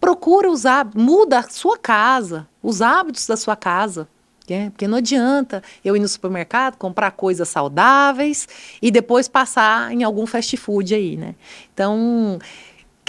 procura 0.00 0.50
usar, 0.50 0.90
muda 0.92 1.38
a 1.38 1.42
sua 1.44 1.78
casa, 1.78 2.48
os 2.60 2.82
hábitos 2.82 3.24
da 3.24 3.36
sua 3.36 3.54
casa. 3.54 4.08
É, 4.48 4.68
porque 4.68 4.88
não 4.88 4.98
adianta 4.98 5.62
eu 5.84 5.94
ir 5.94 6.00
no 6.00 6.08
supermercado, 6.08 6.76
comprar 6.76 7.12
coisas 7.12 7.48
saudáveis 7.48 8.48
e 8.82 8.90
depois 8.90 9.28
passar 9.28 9.92
em 9.92 10.02
algum 10.02 10.26
fast 10.26 10.56
food 10.56 10.92
aí, 10.92 11.16
né? 11.16 11.36
Então, 11.72 12.40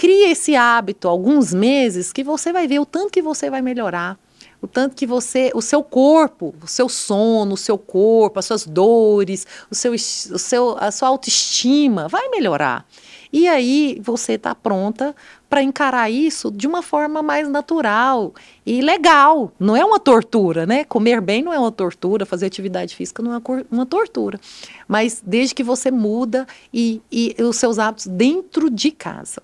crie 0.02 0.32
esse 0.32 0.56
hábito 0.56 1.06
alguns 1.06 1.54
meses 1.54 2.12
que 2.12 2.24
você 2.24 2.52
vai 2.52 2.66
ver 2.66 2.80
o 2.80 2.84
tanto 2.84 3.12
que 3.12 3.22
você 3.22 3.48
vai 3.48 3.62
melhorar. 3.62 4.18
O 4.60 4.66
tanto 4.66 4.96
que 4.96 5.06
você, 5.06 5.52
o 5.54 5.62
seu 5.62 5.80
corpo, 5.80 6.52
o 6.60 6.66
seu 6.66 6.88
sono, 6.88 7.54
o 7.54 7.56
seu 7.56 7.78
corpo, 7.78 8.40
as 8.40 8.46
suas 8.46 8.66
dores, 8.66 9.46
o 9.70 9.76
seu, 9.76 9.92
o 9.92 9.98
seu, 9.98 10.76
a 10.76 10.90
sua 10.90 11.06
autoestima 11.06 12.08
vai 12.08 12.28
melhorar. 12.30 12.84
E 13.32 13.46
aí 13.46 14.00
você 14.02 14.32
está 14.32 14.56
pronta 14.56 15.14
para 15.48 15.62
encarar 15.62 16.10
isso 16.10 16.50
de 16.50 16.66
uma 16.66 16.82
forma 16.82 17.22
mais 17.22 17.48
natural 17.48 18.34
e 18.66 18.80
legal. 18.80 19.52
Não 19.56 19.76
é 19.76 19.84
uma 19.84 20.00
tortura, 20.00 20.66
né? 20.66 20.82
Comer 20.82 21.20
bem 21.20 21.44
não 21.44 21.52
é 21.52 21.58
uma 21.60 21.70
tortura, 21.70 22.26
fazer 22.26 22.46
atividade 22.46 22.96
física 22.96 23.22
não 23.22 23.34
é 23.34 23.40
uma 23.70 23.86
tortura. 23.86 24.40
Mas 24.88 25.22
desde 25.24 25.54
que 25.54 25.62
você 25.62 25.92
muda 25.92 26.44
e, 26.74 27.00
e 27.10 27.36
os 27.38 27.54
seus 27.54 27.78
hábitos 27.78 28.08
dentro 28.08 28.68
de 28.68 28.90
casa. 28.90 29.40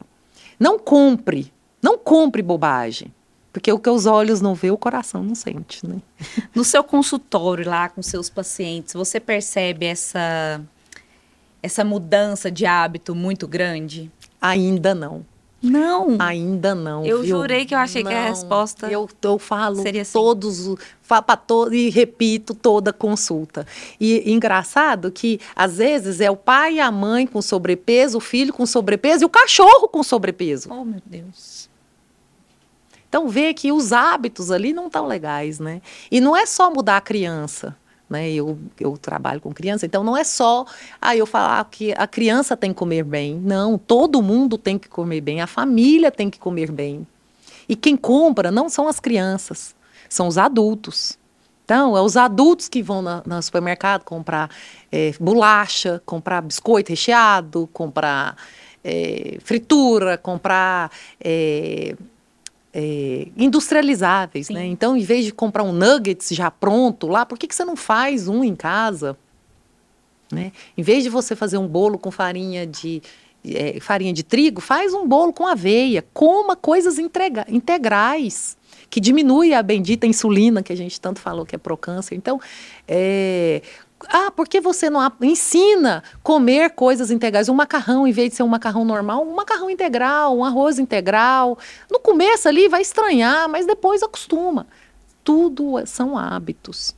Não 0.58 0.78
compre, 0.78 1.52
não 1.82 1.98
compre 1.98 2.42
bobagem. 2.42 3.12
Porque 3.52 3.72
o 3.72 3.78
que 3.78 3.88
os 3.88 4.06
olhos 4.06 4.40
não 4.40 4.54
vê, 4.54 4.70
o 4.70 4.76
coração 4.76 5.22
não 5.22 5.34
sente, 5.34 5.86
né? 5.86 6.00
No 6.54 6.64
seu 6.64 6.84
consultório 6.84 7.68
lá 7.68 7.88
com 7.88 8.02
seus 8.02 8.28
pacientes, 8.28 8.94
você 8.94 9.18
percebe 9.18 9.86
essa 9.86 10.60
essa 11.60 11.84
mudança 11.84 12.50
de 12.50 12.66
hábito 12.66 13.14
muito 13.14 13.48
grande? 13.48 14.10
Ainda 14.40 14.94
não. 14.94 15.24
Não. 15.60 16.16
Ainda 16.20 16.74
não. 16.74 17.04
Eu 17.04 17.22
viu? 17.22 17.36
jurei 17.36 17.66
que 17.66 17.74
eu 17.74 17.78
achei 17.78 18.02
não. 18.02 18.10
que 18.10 18.16
a 18.16 18.28
resposta. 18.28 18.86
Eu, 18.86 19.08
eu 19.22 19.38
falo 19.38 19.82
seria 19.82 20.02
assim. 20.02 20.12
todos, 20.12 20.76
para 21.06 21.36
todo 21.36 21.74
e 21.74 21.90
repito 21.90 22.54
toda 22.54 22.92
consulta. 22.92 23.66
E 24.00 24.30
engraçado 24.32 25.10
que 25.10 25.40
às 25.56 25.78
vezes 25.78 26.20
é 26.20 26.30
o 26.30 26.36
pai 26.36 26.74
e 26.74 26.80
a 26.80 26.90
mãe 26.92 27.26
com 27.26 27.42
sobrepeso, 27.42 28.18
o 28.18 28.20
filho 28.20 28.52
com 28.52 28.64
sobrepeso 28.64 29.24
e 29.24 29.26
o 29.26 29.28
cachorro 29.28 29.88
com 29.88 30.02
sobrepeso. 30.02 30.68
Oh, 30.72 30.84
meu 30.84 31.02
Deus. 31.04 31.68
Então 33.08 33.28
vê 33.28 33.52
que 33.54 33.72
os 33.72 33.92
hábitos 33.92 34.50
ali 34.50 34.72
não 34.72 34.86
estão 34.86 35.06
legais, 35.06 35.58
né? 35.58 35.80
E 36.10 36.20
não 36.20 36.36
é 36.36 36.46
só 36.46 36.70
mudar 36.70 36.98
a 36.98 37.00
criança. 37.00 37.74
Né? 38.08 38.30
Eu, 38.30 38.58
eu 38.80 38.96
trabalho 38.96 39.40
com 39.40 39.52
criança, 39.52 39.84
então 39.84 40.02
não 40.02 40.16
é 40.16 40.24
só 40.24 40.64
ah, 41.00 41.14
eu 41.14 41.26
falar 41.26 41.64
que 41.70 41.92
a 41.92 42.06
criança 42.06 42.56
tem 42.56 42.72
que 42.72 42.78
comer 42.78 43.04
bem. 43.04 43.34
Não, 43.34 43.76
todo 43.76 44.22
mundo 44.22 44.56
tem 44.56 44.78
que 44.78 44.88
comer 44.88 45.20
bem, 45.20 45.40
a 45.40 45.46
família 45.46 46.10
tem 46.10 46.30
que 46.30 46.38
comer 46.38 46.70
bem. 46.70 47.06
E 47.68 47.76
quem 47.76 47.96
compra 47.96 48.50
não 48.50 48.68
são 48.68 48.88
as 48.88 48.98
crianças, 48.98 49.74
são 50.08 50.26
os 50.26 50.38
adultos. 50.38 51.18
Então, 51.64 51.94
é 51.94 52.00
os 52.00 52.16
adultos 52.16 52.66
que 52.66 52.82
vão 52.82 53.02
no 53.02 53.42
supermercado 53.42 54.02
comprar 54.02 54.48
é, 54.90 55.12
bolacha, 55.20 56.02
comprar 56.06 56.40
biscoito 56.40 56.88
recheado, 56.88 57.68
comprar 57.74 58.36
é, 58.82 59.36
fritura, 59.44 60.16
comprar 60.16 60.90
é, 61.22 61.94
é, 62.80 63.26
industrializáveis, 63.36 64.46
Sim. 64.46 64.54
né? 64.54 64.64
Então, 64.66 64.96
em 64.96 65.02
vez 65.02 65.24
de 65.24 65.32
comprar 65.32 65.64
um 65.64 65.72
nuggets 65.72 66.28
já 66.30 66.48
pronto 66.48 67.08
lá, 67.08 67.26
por 67.26 67.36
que, 67.36 67.48
que 67.48 67.54
você 67.54 67.64
não 67.64 67.74
faz 67.74 68.28
um 68.28 68.44
em 68.44 68.54
casa? 68.54 69.18
Né? 70.30 70.52
Em 70.76 70.82
vez 70.82 71.02
de 71.02 71.10
você 71.10 71.34
fazer 71.34 71.58
um 71.58 71.66
bolo 71.66 71.98
com 71.98 72.12
farinha 72.12 72.64
de 72.64 73.02
é, 73.44 73.80
farinha 73.80 74.12
de 74.12 74.22
trigo, 74.22 74.60
faz 74.60 74.94
um 74.94 75.08
bolo 75.08 75.32
com 75.32 75.44
aveia. 75.44 76.04
Coma 76.14 76.54
coisas 76.54 77.00
entrega, 77.00 77.44
integrais 77.48 78.56
que 78.88 79.00
diminui 79.00 79.52
a 79.54 79.62
bendita 79.62 80.06
insulina 80.06 80.62
que 80.62 80.72
a 80.72 80.76
gente 80.76 81.00
tanto 81.00 81.18
falou 81.18 81.44
que 81.44 81.56
é 81.56 81.58
pro 81.58 81.76
câncer. 81.76 82.14
Então, 82.14 82.40
é, 82.86 83.60
ah, 84.06 84.30
por 84.30 84.48
que 84.48 84.60
você 84.60 84.88
não 84.88 85.00
ensina 85.22 86.02
comer 86.22 86.70
coisas 86.70 87.10
integrais? 87.10 87.48
Um 87.48 87.54
macarrão, 87.54 88.06
em 88.06 88.12
vez 88.12 88.30
de 88.30 88.36
ser 88.36 88.42
um 88.42 88.48
macarrão 88.48 88.84
normal, 88.84 89.26
um 89.26 89.34
macarrão 89.34 89.68
integral, 89.68 90.36
um 90.36 90.44
arroz 90.44 90.78
integral. 90.78 91.58
No 91.90 91.98
começo 91.98 92.48
ali 92.48 92.68
vai 92.68 92.82
estranhar, 92.82 93.48
mas 93.48 93.66
depois 93.66 94.02
acostuma. 94.02 94.66
Tudo 95.24 95.84
são 95.86 96.16
hábitos. 96.16 96.94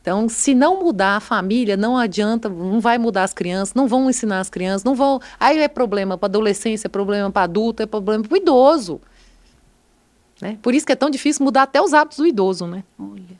Então, 0.00 0.28
se 0.28 0.54
não 0.54 0.84
mudar 0.84 1.16
a 1.16 1.20
família, 1.20 1.76
não 1.76 1.98
adianta, 1.98 2.48
não 2.48 2.78
vai 2.78 2.96
mudar 2.96 3.24
as 3.24 3.34
crianças, 3.34 3.74
não 3.74 3.88
vão 3.88 4.08
ensinar 4.08 4.38
as 4.38 4.48
crianças, 4.48 4.84
não 4.84 4.94
vão. 4.94 5.20
Aí 5.38 5.58
é 5.58 5.66
problema 5.66 6.16
para 6.16 6.28
adolescência, 6.28 6.86
é 6.86 6.88
problema 6.88 7.28
para 7.28 7.42
adulto, 7.42 7.82
é 7.82 7.86
problema 7.86 8.22
para 8.22 8.34
o 8.34 8.36
idoso. 8.36 9.00
Né? 10.40 10.58
Por 10.62 10.76
isso 10.76 10.86
que 10.86 10.92
é 10.92 10.96
tão 10.96 11.10
difícil 11.10 11.44
mudar 11.44 11.62
até 11.62 11.82
os 11.82 11.92
hábitos 11.92 12.18
do 12.18 12.26
idoso, 12.26 12.68
né? 12.68 12.84
Olha. 12.96 13.36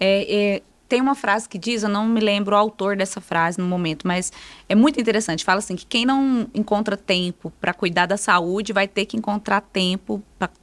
É, 0.00 0.54
é, 0.56 0.62
tem 0.88 1.00
uma 1.00 1.14
frase 1.14 1.48
que 1.48 1.58
diz, 1.58 1.82
eu 1.82 1.88
não 1.88 2.06
me 2.06 2.20
lembro 2.20 2.56
o 2.56 2.58
autor 2.58 2.96
dessa 2.96 3.20
frase 3.20 3.58
no 3.58 3.66
momento, 3.66 4.06
mas 4.06 4.32
é 4.68 4.74
muito 4.74 4.98
interessante. 4.98 5.44
Fala 5.44 5.58
assim 5.58 5.76
que 5.76 5.84
quem 5.84 6.06
não 6.06 6.48
encontra 6.54 6.96
tempo 6.96 7.52
para 7.60 7.74
cuidar 7.74 8.06
da 8.06 8.16
saúde 8.16 8.72
vai 8.72 8.88
ter 8.88 9.04
que 9.04 9.16
encontrar 9.16 9.60
tempo 9.60 10.22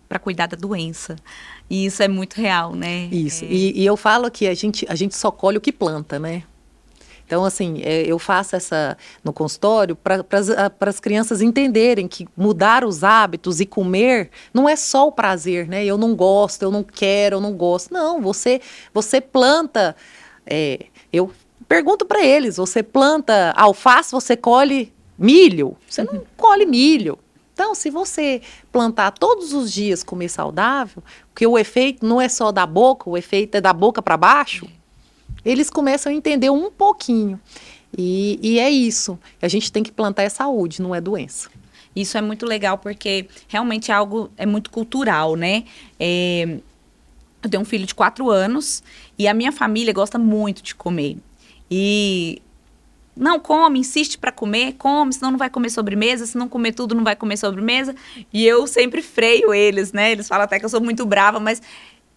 para 0.09 0.19
cuidar 0.19 0.47
da 0.47 0.57
doença. 0.57 1.15
E 1.69 1.85
isso 1.85 2.01
é 2.01 2.07
muito 2.07 2.35
real, 2.35 2.73
né? 2.73 3.07
Isso. 3.11 3.45
É... 3.45 3.47
E, 3.49 3.81
e, 3.81 3.85
eu 3.85 3.95
falo 3.95 4.29
que 4.31 4.47
a 4.47 4.53
gente, 4.53 4.85
a 4.89 4.95
gente 4.95 5.15
só 5.15 5.29
colhe 5.29 5.57
o 5.57 5.61
que 5.61 5.71
planta, 5.71 6.17
né? 6.17 6.43
Então, 7.25 7.43
assim, 7.43 7.79
eu 7.79 8.19
faço 8.19 8.55
essa 8.55 8.95
no 9.23 9.33
consultório 9.33 9.95
para 9.95 10.23
as 10.81 10.99
crianças 10.99 11.41
entenderem 11.41 12.07
que 12.07 12.27
mudar 12.37 12.85
os 12.85 13.03
hábitos 13.03 13.59
e 13.59 13.65
comer 13.65 14.29
não 14.53 14.69
é 14.69 14.75
só 14.75 15.07
o 15.07 15.11
prazer, 15.11 15.67
né? 15.67 15.83
Eu 15.83 15.97
não 15.97 16.15
gosto, 16.15 16.61
eu 16.61 16.71
não 16.71 16.83
quero, 16.83 17.37
eu 17.37 17.41
não 17.41 17.53
gosto. 17.53 17.91
Não, 17.91 18.21
você, 18.21 18.61
você 18.93 19.19
planta. 19.19 19.95
É, 20.45 20.85
eu 21.11 21.31
pergunto 21.67 22.05
para 22.05 22.23
eles: 22.23 22.57
você 22.57 22.83
planta 22.83 23.51
alface, 23.57 24.11
você 24.11 24.37
colhe 24.37 24.93
milho? 25.17 25.75
Você 25.89 26.03
não 26.03 26.21
colhe 26.37 26.65
milho. 26.65 27.17
Então, 27.53 27.73
se 27.73 27.89
você 27.89 28.41
plantar 28.71 29.11
todos 29.11 29.53
os 29.53 29.71
dias 29.71 30.03
comer 30.03 30.27
saudável, 30.27 31.01
porque 31.29 31.47
o 31.47 31.57
efeito 31.57 32.05
não 32.05 32.19
é 32.19 32.27
só 32.27 32.51
da 32.51 32.65
boca, 32.65 33.09
o 33.09 33.17
efeito 33.17 33.55
é 33.55 33.61
da 33.61 33.71
boca 33.71 34.01
para 34.01 34.17
baixo, 34.17 34.67
eles 35.45 35.69
começam 35.69 36.11
a 36.11 36.15
entender 36.15 36.49
um 36.49 36.71
pouquinho. 36.71 37.39
E, 37.97 38.39
e, 38.41 38.59
é 38.59 38.69
isso. 38.69 39.17
A 39.41 39.47
gente 39.47 39.71
tem 39.71 39.83
que 39.83 39.91
plantar 39.91 40.23
é 40.23 40.29
saúde, 40.29 40.81
não 40.81 40.93
é 40.93 40.99
doença. 40.99 41.49
Isso 41.95 42.17
é 42.17 42.21
muito 42.21 42.45
legal 42.45 42.77
porque 42.77 43.27
realmente 43.47 43.89
é 43.91 43.93
algo 43.93 44.29
é 44.35 44.45
muito 44.45 44.69
cultural, 44.69 45.35
né? 45.35 45.63
É, 45.97 46.57
eu 47.41 47.49
tenho 47.49 47.61
um 47.61 47.65
filho 47.65 47.85
de 47.85 47.95
quatro 47.95 48.29
anos 48.29 48.83
e 49.17 49.27
a 49.27 49.33
minha 49.33 49.51
família 49.51 49.93
gosta 49.93 50.17
muito 50.17 50.61
de 50.61 50.75
comer. 50.75 51.17
E 51.71 52.41
não 53.15 53.39
come, 53.39 53.79
insiste 53.79 54.17
para 54.17 54.31
comer, 54.31 54.73
come, 54.73 55.13
senão 55.13 55.31
não 55.31 55.37
vai 55.37 55.49
comer 55.49 55.69
sobremesa, 55.69 56.25
se 56.25 56.37
não 56.37 56.49
comer 56.49 56.73
tudo 56.73 56.93
não 56.93 57.03
vai 57.03 57.15
comer 57.15 57.37
sobremesa. 57.37 57.95
E 58.33 58.45
eu 58.45 58.67
sempre 58.67 59.01
freio 59.01 59.53
eles, 59.53 59.93
né? 59.93 60.11
Eles 60.11 60.27
falam 60.27 60.43
até 60.43 60.59
que 60.59 60.65
eu 60.65 60.69
sou 60.69 60.81
muito 60.81 61.05
brava, 61.05 61.39
mas 61.39 61.61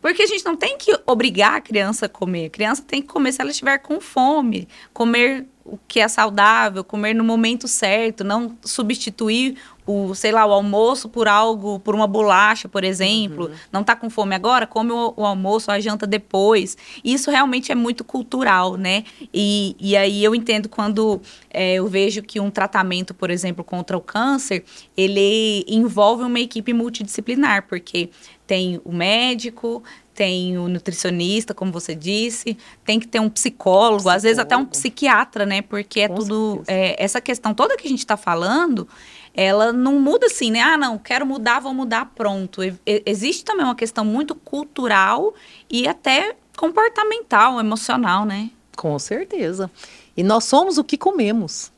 porque 0.00 0.22
a 0.22 0.26
gente 0.26 0.44
não 0.44 0.56
tem 0.56 0.78
que 0.78 0.96
obrigar 1.06 1.54
a 1.54 1.60
criança 1.60 2.06
a 2.06 2.08
comer. 2.08 2.46
A 2.46 2.50
criança 2.50 2.82
tem 2.86 3.02
que 3.02 3.08
comer 3.08 3.32
se 3.32 3.40
ela 3.40 3.50
estiver 3.50 3.78
com 3.78 4.00
fome, 4.00 4.68
comer 4.92 5.46
o 5.64 5.78
que 5.86 6.00
é 6.00 6.08
saudável, 6.08 6.82
comer 6.82 7.14
no 7.14 7.24
momento 7.24 7.68
certo, 7.68 8.24
não 8.24 8.56
substituir 8.62 9.58
o, 9.88 10.14
sei 10.14 10.30
lá, 10.30 10.44
o 10.44 10.52
almoço 10.52 11.08
por 11.08 11.26
algo, 11.26 11.78
por 11.80 11.94
uma 11.94 12.06
bolacha, 12.06 12.68
por 12.68 12.84
exemplo. 12.84 13.46
Uhum. 13.46 13.54
Não 13.72 13.82
tá 13.82 13.96
com 13.96 14.10
fome 14.10 14.34
agora, 14.34 14.66
come 14.66 14.92
o, 14.92 15.14
o, 15.16 15.24
almoço, 15.24 15.70
a 15.70 15.80
janta 15.80 16.06
depois. 16.06 16.76
Isso 17.02 17.30
realmente 17.30 17.72
é 17.72 17.74
muito 17.74 18.04
cultural, 18.04 18.76
né? 18.76 19.04
E, 19.32 19.74
e 19.80 19.96
aí 19.96 20.22
eu 20.22 20.34
entendo 20.34 20.68
quando 20.68 21.22
é, 21.48 21.76
eu 21.76 21.86
vejo 21.86 22.22
que 22.22 22.38
um 22.38 22.50
tratamento, 22.50 23.14
por 23.14 23.30
exemplo, 23.30 23.64
contra 23.64 23.96
o 23.96 24.00
câncer, 24.02 24.62
ele 24.94 25.64
envolve 25.66 26.22
uma 26.22 26.38
equipe 26.38 26.74
multidisciplinar, 26.74 27.66
porque 27.66 28.10
tem 28.46 28.80
o 28.84 28.92
médico, 28.92 29.82
tem 30.18 30.58
o 30.58 30.66
nutricionista, 30.66 31.54
como 31.54 31.70
você 31.70 31.94
disse, 31.94 32.58
tem 32.84 32.98
que 32.98 33.06
ter 33.06 33.20
um 33.20 33.30
psicólogo, 33.30 33.98
psicólogo. 33.98 34.08
às 34.08 34.24
vezes 34.24 34.40
até 34.40 34.56
um 34.56 34.64
psiquiatra, 34.64 35.46
né? 35.46 35.62
Porque 35.62 36.00
é 36.00 36.08
Com 36.08 36.14
tudo. 36.16 36.64
É, 36.66 37.00
essa 37.00 37.20
questão 37.20 37.54
toda 37.54 37.76
que 37.76 37.86
a 37.86 37.88
gente 37.88 38.00
está 38.00 38.16
falando, 38.16 38.88
ela 39.32 39.72
não 39.72 40.00
muda 40.00 40.26
assim, 40.26 40.50
né? 40.50 40.60
Ah, 40.60 40.76
não, 40.76 40.98
quero 40.98 41.24
mudar, 41.24 41.60
vou 41.60 41.72
mudar, 41.72 42.10
pronto. 42.16 42.64
E, 42.64 42.74
existe 43.06 43.44
também 43.44 43.64
uma 43.64 43.76
questão 43.76 44.04
muito 44.04 44.34
cultural 44.34 45.32
e 45.70 45.86
até 45.86 46.34
comportamental, 46.56 47.60
emocional, 47.60 48.24
né? 48.24 48.50
Com 48.76 48.98
certeza. 48.98 49.70
E 50.16 50.24
nós 50.24 50.42
somos 50.42 50.78
o 50.78 50.84
que 50.84 50.98
comemos. 50.98 51.70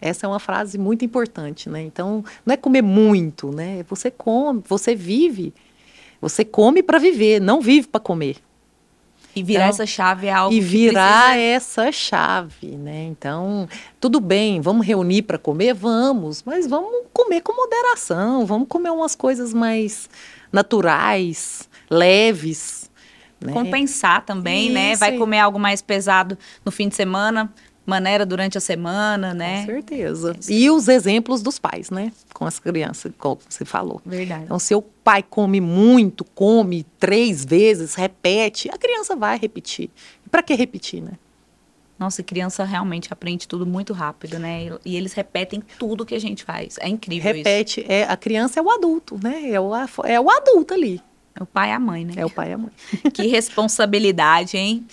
Essa 0.00 0.26
é 0.26 0.28
uma 0.28 0.38
frase 0.38 0.78
muito 0.78 1.04
importante, 1.04 1.68
né? 1.68 1.82
Então, 1.82 2.24
não 2.44 2.54
é 2.54 2.56
comer 2.56 2.82
muito, 2.82 3.50
né? 3.50 3.84
Você 3.88 4.08
come, 4.08 4.62
você 4.68 4.94
vive 4.94 5.52
você 6.28 6.44
come 6.44 6.82
para 6.82 6.98
viver, 6.98 7.40
não 7.40 7.60
vive 7.60 7.86
para 7.86 8.00
comer. 8.00 8.36
E 9.34 9.42
virar 9.42 9.64
então, 9.64 9.70
essa 9.70 9.86
chave 9.86 10.28
é 10.28 10.32
algo 10.32 10.54
E 10.54 10.60
virar 10.60 11.34
precisa... 11.34 11.42
essa 11.42 11.92
chave, 11.92 12.68
né? 12.68 13.04
Então, 13.04 13.68
tudo 14.00 14.18
bem, 14.18 14.62
vamos 14.62 14.86
reunir 14.86 15.22
para 15.22 15.36
comer? 15.36 15.74
Vamos, 15.74 16.42
mas 16.42 16.66
vamos 16.66 16.90
comer 17.12 17.42
com 17.42 17.54
moderação, 17.54 18.46
vamos 18.46 18.66
comer 18.66 18.90
umas 18.90 19.14
coisas 19.14 19.52
mais 19.52 20.08
naturais, 20.50 21.68
leves. 21.90 22.90
Né? 23.38 23.52
Compensar 23.52 24.24
também? 24.24 24.66
Isso, 24.66 24.74
né? 24.74 24.96
Vai 24.96 25.18
comer 25.18 25.40
algo 25.40 25.58
mais 25.58 25.82
pesado 25.82 26.38
no 26.64 26.72
fim 26.72 26.88
de 26.88 26.94
semana, 26.94 27.52
maneira 27.86 28.26
durante 28.26 28.58
a 28.58 28.60
semana, 28.60 29.32
né? 29.32 29.60
Com 29.60 29.66
certeza. 29.66 30.36
E 30.48 30.68
os 30.68 30.88
exemplos 30.88 31.40
dos 31.40 31.58
pais, 31.58 31.88
né? 31.88 32.12
Com 32.34 32.44
as 32.44 32.58
crianças, 32.58 33.12
como 33.16 33.38
você 33.48 33.64
falou. 33.64 34.02
Verdade. 34.04 34.44
Então, 34.44 34.58
se 34.58 34.74
o 34.74 34.82
pai 34.82 35.22
come 35.22 35.60
muito, 35.60 36.24
come 36.24 36.84
três 36.98 37.44
vezes, 37.44 37.94
repete, 37.94 38.68
a 38.68 38.76
criança 38.76 39.14
vai 39.14 39.38
repetir. 39.38 39.88
E 40.26 40.28
para 40.28 40.42
que 40.42 40.54
repetir, 40.54 41.00
né? 41.00 41.12
Nossa, 41.98 42.22
criança 42.22 42.62
realmente 42.64 43.10
aprende 43.10 43.48
tudo 43.48 43.64
muito 43.64 43.94
rápido, 43.94 44.38
né? 44.38 44.66
E 44.84 44.96
eles 44.96 45.14
repetem 45.14 45.62
tudo 45.78 46.04
que 46.04 46.14
a 46.14 46.18
gente 46.18 46.44
faz. 46.44 46.76
É 46.78 46.88
incrível 46.88 47.32
Repete. 47.32 47.80
isso. 47.80 47.90
É, 47.90 48.02
a 48.04 48.16
criança 48.16 48.60
é 48.60 48.62
o 48.62 48.70
adulto, 48.70 49.18
né? 49.22 49.50
É 49.50 49.58
o, 49.58 49.70
é 50.04 50.20
o 50.20 50.28
adulto 50.28 50.74
ali. 50.74 51.00
É 51.38 51.42
o 51.42 51.46
pai 51.46 51.70
e 51.70 51.72
a 51.72 51.78
mãe, 51.80 52.04
né? 52.04 52.14
É 52.16 52.26
o 52.26 52.30
pai 52.30 52.50
e 52.50 52.52
a 52.52 52.58
mãe. 52.58 52.70
que 53.14 53.26
responsabilidade, 53.26 54.56
hein? 54.58 54.86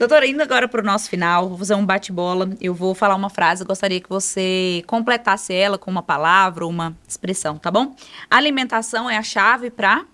Doutora, 0.00 0.26
indo 0.26 0.42
agora 0.42 0.66
para 0.66 0.80
o 0.80 0.82
nosso 0.82 1.10
final, 1.10 1.46
vou 1.46 1.58
fazer 1.58 1.74
um 1.74 1.84
bate-bola. 1.84 2.48
Eu 2.58 2.72
vou 2.72 2.94
falar 2.94 3.14
uma 3.14 3.28
frase, 3.28 3.66
gostaria 3.66 4.00
que 4.00 4.08
você 4.08 4.82
completasse 4.86 5.52
ela 5.52 5.76
com 5.76 5.90
uma 5.90 6.02
palavra 6.02 6.66
uma 6.66 6.96
expressão, 7.06 7.58
tá 7.58 7.70
bom? 7.70 7.94
alimentação 8.30 9.10
é 9.10 9.18
a 9.18 9.22
chave 9.22 9.68
para 9.68 10.06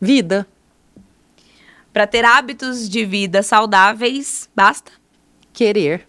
vida. 0.00 0.46
Para 1.92 2.06
ter 2.06 2.24
hábitos 2.24 2.88
de 2.88 3.04
vida 3.04 3.42
saudáveis, 3.42 4.48
basta 4.56 4.90
querer. 5.52 6.08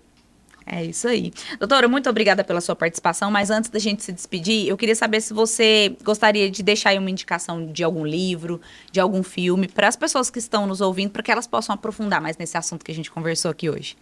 É 0.65 0.83
isso 0.83 1.07
aí. 1.07 1.33
Doutora, 1.59 1.87
muito 1.87 2.09
obrigada 2.09 2.43
pela 2.43 2.61
sua 2.61 2.75
participação, 2.75 3.29
mas 3.29 3.49
antes 3.49 3.69
da 3.69 3.79
gente 3.79 4.03
se 4.03 4.11
despedir, 4.11 4.67
eu 4.67 4.77
queria 4.77 4.95
saber 4.95 5.21
se 5.21 5.33
você 5.33 5.95
gostaria 6.03 6.49
de 6.49 6.63
deixar 6.63 6.91
aí 6.91 6.97
uma 6.97 7.09
indicação 7.09 7.65
de 7.65 7.83
algum 7.83 8.05
livro, 8.05 8.61
de 8.91 8.99
algum 8.99 9.23
filme, 9.23 9.67
para 9.67 9.87
as 9.87 9.95
pessoas 9.95 10.29
que 10.29 10.39
estão 10.39 10.65
nos 10.65 10.79
ouvindo, 10.79 11.11
para 11.11 11.21
que 11.21 11.31
elas 11.31 11.47
possam 11.47 11.75
aprofundar 11.75 12.21
mais 12.21 12.37
nesse 12.37 12.57
assunto 12.57 12.85
que 12.85 12.91
a 12.91 12.95
gente 12.95 13.11
conversou 13.11 13.51
aqui 13.51 13.69
hoje. 13.69 13.97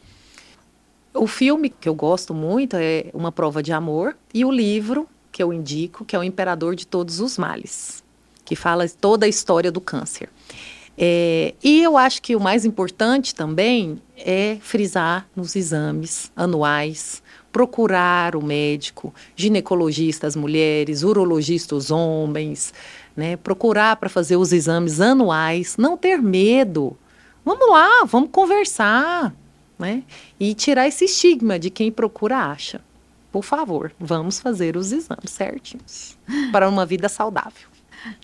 O 1.14 1.28
filme 1.28 1.70
que 1.70 1.90
eu 1.90 1.96
gosto 1.96 2.34
muito 2.34 2.78
é 2.78 3.06
Uma 3.14 3.32
Prova 3.32 3.62
de 3.62 3.74
Amor 3.74 4.16
e 4.34 4.46
o 4.46 4.52
livro 4.52 5.08
que 5.32 5.42
eu 5.42 5.52
indico, 5.52 6.06
que 6.06 6.16
é 6.16 6.20
O 6.20 6.24
Imperador 6.24 6.76
de 6.76 6.86
Todos 6.86 7.20
os 7.20 7.38
Males, 7.38 8.04
que 8.46 8.56
fala 8.56 8.88
toda 8.88 9.26
a 9.26 9.30
história 9.30 9.72
do 9.72 9.82
câncer. 9.82 10.30
É, 11.04 11.56
e 11.64 11.82
eu 11.82 11.98
acho 11.98 12.22
que 12.22 12.36
o 12.36 12.40
mais 12.40 12.64
importante 12.64 13.34
também 13.34 14.00
é 14.16 14.60
frisar 14.62 15.28
nos 15.36 15.56
exames 15.56 16.32
anuais, 16.36 17.24
procurar 17.52 18.36
o 18.36 18.44
médico, 18.44 19.12
ginecologista 19.36 20.28
as 20.28 20.36
mulheres, 20.36 21.02
urologista 21.02 21.76
os 21.76 21.90
homens, 21.90 22.72
né? 23.16 23.36
procurar 23.36 23.96
para 23.96 24.10
fazer 24.10 24.36
os 24.36 24.54
exames 24.54 25.02
anuais, 25.02 25.76
não 25.76 25.98
ter 25.98 26.22
medo. 26.22 26.96
Vamos 27.44 27.68
lá, 27.68 28.06
vamos 28.06 28.30
conversar, 28.32 29.34
né? 29.80 30.04
E 30.40 30.54
tirar 30.54 30.88
esse 30.88 31.06
estigma 31.06 31.58
de 31.58 31.72
quem 31.72 31.92
procura 31.92 32.38
acha. 32.38 32.80
Por 33.32 33.44
favor, 33.44 33.92
vamos 34.00 34.40
fazer 34.40 34.78
os 34.78 34.92
exames 34.92 35.32
certinhos 35.32 36.16
para 36.52 36.70
uma 36.70 36.86
vida 36.86 37.10
saudável. 37.10 37.71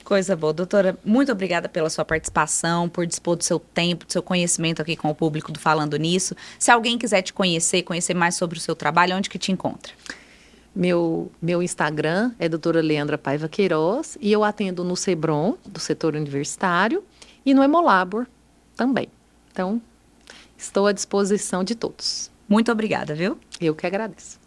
Coisa 0.03 0.35
boa. 0.35 0.53
Doutora, 0.53 0.97
muito 1.03 1.31
obrigada 1.31 1.69
pela 1.69 1.89
sua 1.89 2.05
participação, 2.05 2.89
por 2.89 3.05
dispor 3.05 3.35
do 3.35 3.43
seu 3.43 3.59
tempo, 3.59 4.05
do 4.05 4.11
seu 4.11 4.23
conhecimento 4.23 4.81
aqui 4.81 4.95
com 4.95 5.09
o 5.09 5.15
público 5.15 5.51
do 5.51 5.59
Falando 5.59 5.97
Nisso. 5.97 6.35
Se 6.57 6.71
alguém 6.71 6.97
quiser 6.97 7.21
te 7.21 7.33
conhecer, 7.33 7.83
conhecer 7.83 8.13
mais 8.13 8.35
sobre 8.35 8.57
o 8.57 8.61
seu 8.61 8.75
trabalho, 8.75 9.15
onde 9.15 9.29
que 9.29 9.37
te 9.37 9.51
encontra? 9.51 9.93
Meu, 10.75 11.31
meu 11.41 11.63
Instagram 11.63 12.31
é 12.37 12.47
doutora 12.47 12.81
Leandra 12.81 13.17
Paiva 13.17 13.49
Queiroz 13.49 14.17
e 14.21 14.31
eu 14.31 14.43
atendo 14.43 14.83
no 14.83 14.95
Cebron, 14.95 15.57
do 15.65 15.79
setor 15.79 16.15
universitário, 16.15 17.03
e 17.45 17.53
no 17.53 17.63
Hemolabor 17.63 18.27
também. 18.75 19.07
Então, 19.51 19.81
estou 20.57 20.85
à 20.85 20.91
disposição 20.91 21.63
de 21.63 21.73
todos. 21.75 22.29
Muito 22.47 22.71
obrigada, 22.71 23.15
viu? 23.15 23.39
Eu 23.59 23.73
que 23.73 23.87
agradeço. 23.87 24.39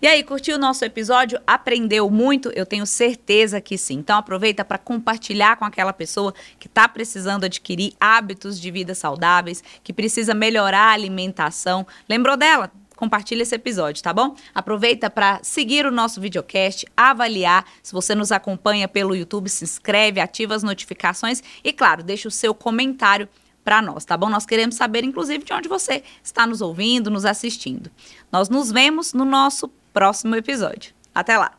E 0.00 0.06
aí, 0.06 0.22
curtiu 0.22 0.56
o 0.56 0.58
nosso 0.58 0.84
episódio? 0.84 1.40
Aprendeu 1.46 2.10
muito? 2.10 2.50
Eu 2.54 2.66
tenho 2.66 2.84
certeza 2.84 3.62
que 3.62 3.78
sim. 3.78 3.94
Então 3.94 4.18
aproveita 4.18 4.62
para 4.62 4.76
compartilhar 4.76 5.56
com 5.56 5.64
aquela 5.64 5.90
pessoa 5.90 6.34
que 6.60 6.66
está 6.66 6.86
precisando 6.86 7.44
adquirir 7.44 7.94
hábitos 7.98 8.60
de 8.60 8.70
vida 8.70 8.94
saudáveis, 8.94 9.64
que 9.82 9.94
precisa 9.94 10.34
melhorar 10.34 10.90
a 10.90 10.92
alimentação. 10.92 11.86
Lembrou 12.06 12.36
dela? 12.36 12.70
Compartilha 12.94 13.42
esse 13.42 13.54
episódio, 13.54 14.02
tá 14.02 14.12
bom? 14.12 14.36
Aproveita 14.54 15.08
para 15.08 15.40
seguir 15.42 15.86
o 15.86 15.90
nosso 15.90 16.20
videocast, 16.20 16.84
avaliar. 16.94 17.64
Se 17.82 17.94
você 17.94 18.14
nos 18.14 18.30
acompanha 18.30 18.86
pelo 18.86 19.16
YouTube, 19.16 19.48
se 19.48 19.64
inscreve, 19.64 20.20
ativa 20.20 20.54
as 20.54 20.62
notificações 20.62 21.42
e, 21.64 21.72
claro, 21.72 22.02
deixa 22.02 22.28
o 22.28 22.30
seu 22.30 22.54
comentário 22.54 23.26
para 23.64 23.82
nós, 23.82 24.04
tá 24.04 24.16
bom? 24.16 24.28
Nós 24.28 24.46
queremos 24.46 24.76
saber, 24.76 25.02
inclusive, 25.02 25.42
de 25.42 25.52
onde 25.52 25.68
você 25.68 26.04
está 26.22 26.46
nos 26.46 26.60
ouvindo, 26.60 27.10
nos 27.10 27.24
assistindo. 27.24 27.90
Nós 28.30 28.48
nos 28.48 28.70
vemos 28.70 29.12
no 29.12 29.24
nosso 29.24 29.68
próximo 29.96 30.36
episódio. 30.36 30.92
Até 31.14 31.38
lá! 31.38 31.52